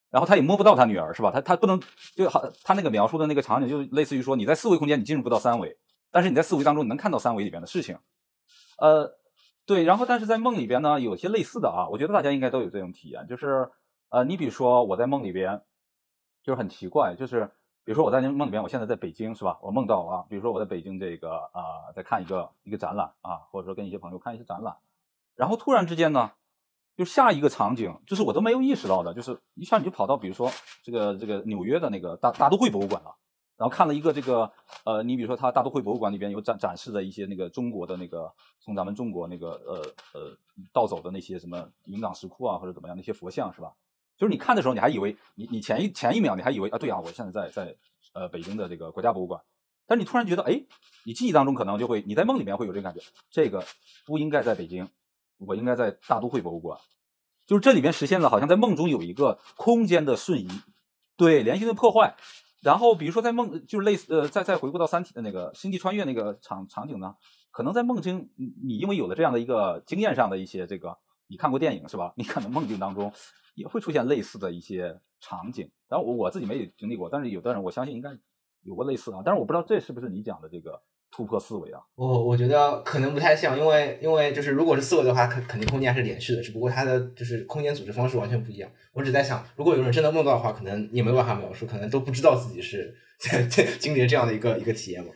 [0.10, 1.32] 然后他也摸不到他女儿，是吧？
[1.32, 1.82] 他他不能
[2.16, 5.78] 就好，他那个描述的那个场景就类似于说，你在四维空间你进入不到三维，
[6.12, 7.97] 但是你在四维当中你能看到三维里边的事情，
[8.80, 9.18] 呃，
[9.66, 13.70] 对，然后但是在梦里边呢，有些类似的啊，我觉得大家应该都有这种体验，就是
[14.10, 15.62] 呃，你比如说我在梦里边。
[16.43, 17.45] 就是很奇怪，就是
[17.84, 19.60] 比如说我在梦里边，我现在在北京是吧？
[19.62, 24.78] 我梦到啊，比如说我在北京这个啊，在看一个一个展览啊，或者说跟一些朋友看一些展览，
[25.36, 26.32] 然后突然之间呢，
[26.97, 33.15] 就下一个场景，就是我都没有意识到的，就是一下你就跑到比如说这个这个纽约的那个大大都会博物馆了，
[33.55, 34.51] 然后看了一个这个
[34.83, 40.37] 呃，你比如说它大都会博物馆里边有展展示的一些那个中国的那个从咱们中国那个呃呃
[40.73, 43.71] 盗走的那些什么云冈石窟啊或者怎么样那些佛像是吧？
[44.17, 47.75] 就是你看的时候，你还以为你你前一前一秒你还以为啊，对啊，我现在在在
[48.13, 49.39] 呃北京的这个国家博物馆，
[49.85, 50.59] 但是你突然觉得，哎，
[51.05, 53.63] 你记忆当中可能就会你在梦里面会有这个感觉，这个
[54.07, 54.89] 不应该在北京，
[55.38, 56.79] 我应该在大都会博物馆，
[57.45, 60.47] 就是这里面实现了好像在梦中有一个空间的瞬移，
[61.15, 62.15] 对，连续的破坏。
[62.61, 67.15] 然后比如说在梦，就是类似呃，再再回顾到三体的那个星际穿越那个场场景呢，
[67.51, 72.13] 可能在梦境你你因为有了这样的一个经验上的一些这个，你看过电影是吧？
[72.17, 73.11] 你可能梦境当中。
[73.57, 78.15] 也会出现类似的一些场景，然后我我自己没有经历过，但是有的人我相信应该
[78.61, 80.79] 有过类似啊，但是我不知道这是不是你讲的这个
[81.12, 81.82] 突破思维啊？
[81.95, 88.70] 我我觉得可能不太像，因为因为就是如果是思维的话，肯肯定空间还是连续的，只不过它的就是空间组织方式完全不一样。
[88.93, 93.41] 我只在想，如果有人真的梦到的话，可能也没办法描述，可能都不知道自己是 在
[93.80, 95.12] 经历了这样的一个一个体验吧。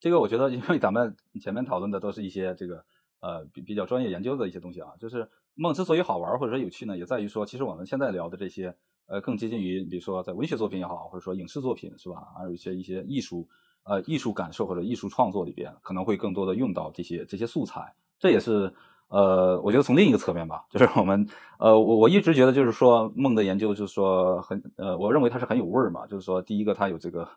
[0.00, 2.84] 这个我觉得，因为咱们前面讨论的都是一些这个。
[3.20, 8.76] 呃，比比较专业研究的一些东西啊，就是梦之所以好玩或者说有趣呢，也在于说，其实我们现在聊的这些，
[9.06, 13.46] 呃，更接近于，比如说在文学作品也好，或者说影视作品是吧，还有一些一些艺术，
[13.84, 17.94] 呃，艺术感受或者艺术创作里边，可能会更多的用到这些这些素材。
[18.18, 18.72] 这也是
[19.08, 21.28] 呃，我觉得从另一个侧面吧，就是我们
[21.58, 27.28] 呃，我我一直觉得就是说梦的研究就是说很呃，我认为它是很有味儿嘛，就是说第一个它有这个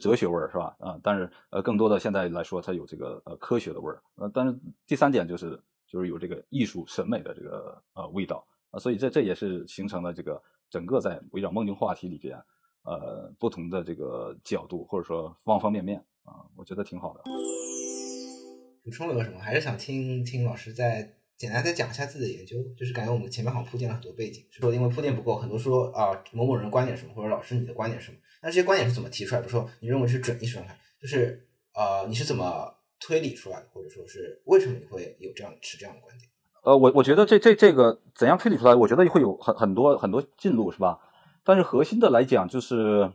[0.00, 0.74] 哲学味儿是吧？
[0.80, 4.02] 啊，但是呃，更多的现在来说它有这个呃科学的味儿。
[4.16, 10.42] 呃，但是第三点就是就是有这个艺术审美的这个呃味道啊，所以这这也是形成了这个
[10.72, 12.34] 整个在围绕梦境话题里边
[12.82, 17.20] 呃不同的这个角度或者说方方面面啊，我觉得挺好的。
[18.82, 19.38] 补充有个什么？
[19.38, 22.56] 还是想听听老师再简单再讲一下自己的研究。
[22.74, 28.16] 就是感觉我们前面好像铺垫了很多背景，是说因为铺垫不够，很多说啊某某人观点什么，或者老师你的观点什么。
[28.42, 29.42] 那这些观点是怎么提出来？
[29.42, 36.31] 比如说你认为是准意识状态，就是呃你是怎么推理出来的，或者说是为什么你会有这样持这样的观点？
[36.62, 38.74] 呃，我我觉得这这这个怎样推理出来？
[38.74, 40.98] 我觉得会有很很多很多进路，是吧？
[41.44, 43.12] 但是核心的来讲，就是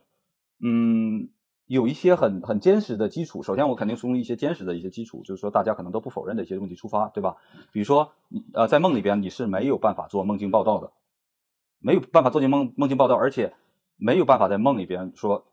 [0.64, 1.30] 嗯。
[1.70, 3.44] 有一些很很坚实的基础。
[3.44, 7.36] 首先，我肯定从一些坚实的一些基础，就是说大家可能都不否认的一些问题出发，对吧？
[7.74, 8.14] 比如说，
[8.54, 10.94] 呃，在梦里边你是没有办法做梦境报道的，
[11.80, 13.54] 没有办法做进梦梦境报道，而且
[13.98, 15.44] 没有办法在梦里边说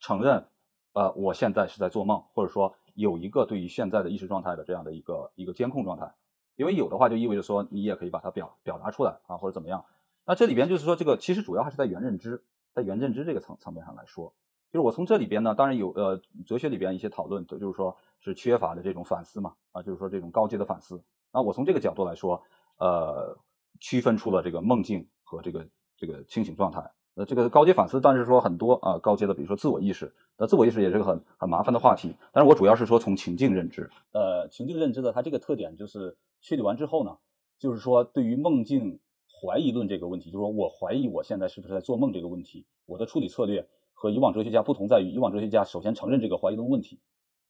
[0.00, 0.44] 承认，
[0.92, 6.12] 呃，我现在是在做梦，或者说有一个对于现在的意识状态的这样的一个一个监控状态。
[6.56, 9.84] 因为有的话就意味着说你也可以把它表表达出来啊，或者怎么样。
[10.26, 14.32] 那这里边就是说这个其实主要还是在原认知，在原认知这个层层面上来说。
[14.72, 21.00] 就是我从这里边呢，当然有呃哲学里边一些讨论，就是说是缺乏的这种反思嘛，啊，就是说这种高阶的反思。
[21.32, 22.42] 那我从这个角度来说，
[22.78, 23.38] 呃，
[23.78, 26.90] 区分出了这个梦境和这个这个清醒状态。
[27.14, 32.14] 呃，这个高阶反思，但是说很多啊高阶的，比如说自我意识，那自我意识也是个很很麻烦的话题。
[32.32, 37.16] 但是我主要是说从情境认知，呃，情境认知的它这个特点就是确立完之后呢，
[37.58, 38.98] 就是说对于梦境
[39.28, 43.66] 怀疑论这个问题，就是说我怀疑我现在是不是在做梦这个问题，我的处理策略。
[43.96, 46.98] 和以往哲学家不同在于，以往哲学家首先承认这个怀疑论问题，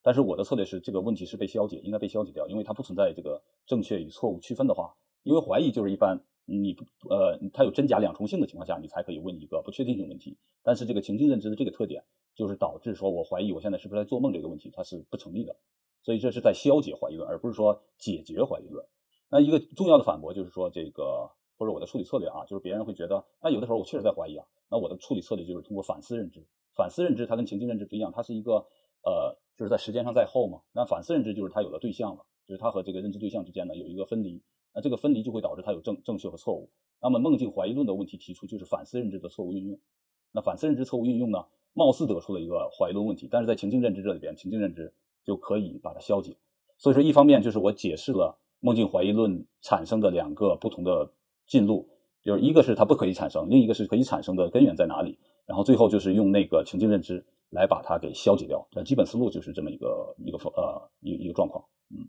[0.03, 10.37] 但是我的策略是这个问题是被消解，应该被消解掉，因为它不存在这个正确与错误区分的话，因为怀疑就是一般你不呃它有真假两重性的情况下，你才可以问一个不确定性问题。
[10.63, 15.57] 但是这个情境认知的这个特点，就是导致说我怀疑我现在是不是在做梦这个问题，它是不成立的。
[16.03, 18.87] 所以这是在消解怀疑论，而不是说解决怀疑论。
[19.31, 21.31] 那一个重要的反驳就是说这个。
[21.57, 26.45] 或者我的处理策略啊，就是别人会觉得，那有的时候我确实在怀疑啊，那我的处理策略就是通过反思认知。
[26.75, 28.55] 反思认知它跟情境认知不一样，它是一个
[29.05, 30.63] 呃，就是在时间上在后嘛。
[30.73, 34.43] 那反思认知就是它有了对象了，就是它和这个认知对象之间呢有一个分离，
[34.75, 36.69] 那这个分离就会导致它有正正确和错误。
[37.01, 39.79] 那么梦境怀疑论的问题提出就是反思认知的错误运用。
[40.33, 44.93] 那反思认知错误运用呢，貌似得出了一个怀疑论问题，但是在情境认知这里边，情境认知
[45.25, 46.37] 就可以把它消解。
[46.77, 51.13] 所以说，一方面就是我解释了梦境怀疑论产生的两个不同的。
[51.47, 51.87] 进路
[52.23, 55.19] 就是一个是它不可以产生，另一个是可以产生的根源在哪里？
[55.45, 58.67] 然后最后就是用那个情境认知来把它给消解掉。
[58.73, 61.63] 那基本思路就是这么一个一个方呃一一个状况。
[61.91, 62.09] 嗯，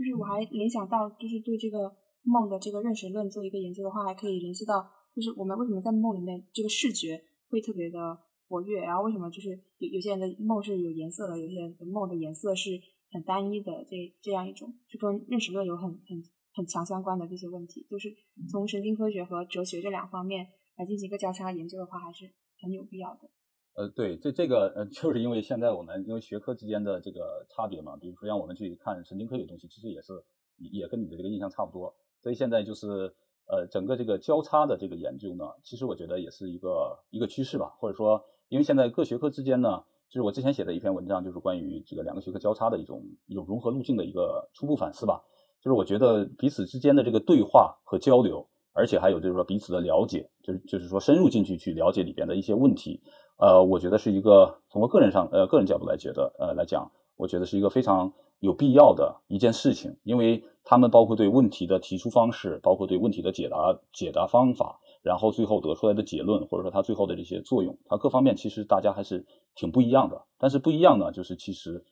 [0.00, 12.70] 就是我还联想到，就是对这个梦的这个认识论做一个研究的话，还可以联系到，就是我们为什么在梦里面这个视觉会特别的活跃，然后为什么就是有有些人的梦是有颜色的，有些人的梦的颜色是
[13.12, 16.24] 很单一的，这这样一种就跟认识论有很很。
[16.52, 18.12] 很强相关的这些问题，就是
[18.50, 20.44] 从神经科学和哲学这两方面
[20.76, 22.28] 来进行一个交叉研究的话，还是
[22.60, 23.30] 很有必要的。
[23.74, 30.12] 呃，对，这这个呃，就是因为现在我们因为学科之间的这个差别嘛，比如说让我们去看神经科学东西，其实也是
[30.58, 31.94] 也跟你的这个印象差不多。
[32.20, 33.14] 所以现在就是
[33.46, 45.22] 呃，整个这个交叉的这个研究呢，其实我觉得也是一个一个趋势吧，或者说，因为现在各学科之间呢，就是我之前写的一篇文章，就是关于这个两个学科交叉的一种一种融合路径的一个初步反思吧。
[45.62, 53.02] 就是我觉得彼此之间的这个对话和交流，而且还有就是说彼此的了解，就是就是说深入进去去了解里边的一些问题，
[53.40, 69.24] 呃，我觉得是一个从我个人上呃个人角度来觉得呃来讲，我觉得是一个非常有必要的一件事情，因为他们包括对问题的提出方式，包括对问题的解答解答方法，然后最后得出来的结论，或者说它最后的这些作用，它各方面其实大家还是
[69.54, 70.22] 挺不一样的。
[70.38, 71.84] 但是不一样呢，就是其实。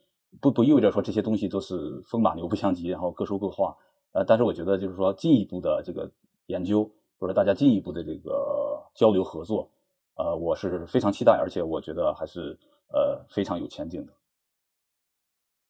[0.43, 3.75] 不不意味着说这些东西都是风马牛不相及，然后各说各话。
[4.13, 6.13] 呃，但是我觉得就是说进一步的这个
[6.49, 9.71] 研究，或者大家进一步的这个交流合作，
[10.19, 12.59] 呃，我是非常期待，而且我觉得还是
[12.93, 14.13] 呃非常有前景的。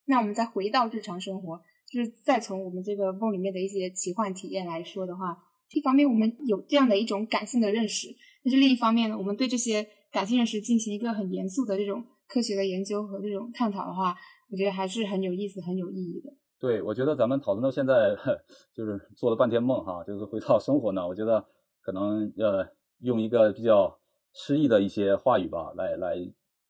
[0.06, 8.08] 那我们再回到日常生活，就是再从我们这个梦里面的一些奇幻体验来说的话，一方面我们有这样的一种感性的认识，
[8.42, 14.16] 但是另一方面呢，我们对这些感性认识进行一个很严肃的这种科学的研究和这种探讨的话。
[14.50, 16.32] 我觉得还是很有意思、很有意义的。
[16.58, 18.16] 对，我觉得咱们讨论到现在，
[18.72, 21.06] 就是做了半天梦哈，就是回到生活呢。
[21.06, 21.44] 我觉得
[21.82, 22.66] 可能呃，
[23.00, 24.00] 用一个比较
[24.32, 26.16] 诗意的一些话语吧，来来，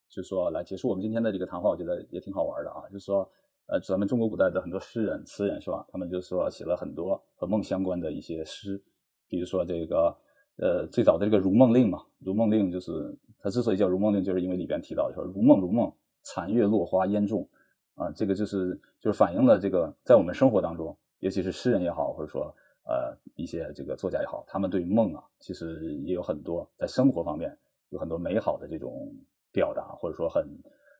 [0.09, 1.69] 就说来结束我们今天的这个谈话。
[1.69, 2.83] 我觉得也挺好玩的啊。
[2.91, 3.29] 就是说，
[3.67, 5.85] 呃，咱们中国古代的很多诗人、词人是吧？
[5.91, 8.83] 他们就是说写了很多和梦相关的一些诗，
[9.29, 10.17] 比如说这个
[10.57, 12.91] 呃最早的这个《如梦令》嘛，《如梦令》就是
[13.39, 15.93] 它之所以叫《如梦令》，就是因为里边提到说“如梦如梦，
[16.23, 17.47] 残月落花烟重”，
[17.95, 22.55] 啊，这个就是就是反映了这个在我们生活当中，尤其是诗人也好，或者说
[22.89, 27.57] 呃一些这个作家也好，他们对梦啊，其实也有很多在生活方面
[27.91, 29.15] 有很多美好的这种
[29.53, 30.43] 表达，或者说很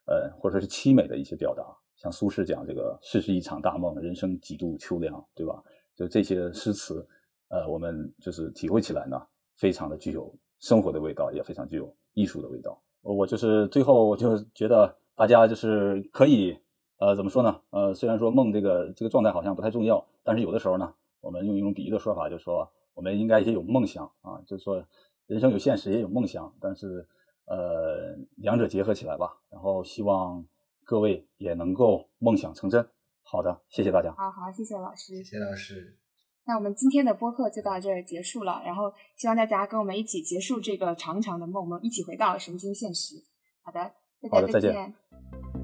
[0.07, 1.65] 呃或者说是凄美的一些表达。
[1.97, 5.61] 像苏轼讲这个“世事一场大梦，人生几度秋凉”，对吧？
[5.97, 7.05] 就这些诗词，
[7.49, 9.21] 呃，我们就是体会起来呢，
[9.57, 12.81] 非常的具有生活的味道，也非常具有艺术的味道。
[13.03, 16.57] 我就是最后我就觉得大家就是可以，
[16.99, 17.61] 呃，怎么说呢？
[17.71, 20.95] 呃，虽然说梦这个这个状态好像不太重要，但是有的时候呢，
[21.29, 24.83] 我们用一种比喻的说法，就是说我们应该也有梦想啊，就是说
[25.27, 27.07] 人生有现实，也有梦想，但是
[27.45, 29.37] 呃，两者结合起来吧。
[29.51, 30.43] 然后希望。
[30.89, 32.83] 各位也能够梦想成真。
[33.23, 34.11] 好的，谢谢大家。
[34.17, 35.23] 好好，谢谢老师。
[35.23, 35.99] 谢谢老师。
[36.47, 38.63] 那我们今天的播客就到这儿结束了。
[38.65, 43.17] 然后希望大家跟我们一起结束这个长长的梦，我们一起回到神经现实。
[43.61, 43.93] 好的，
[44.31, 44.95] 大家再见。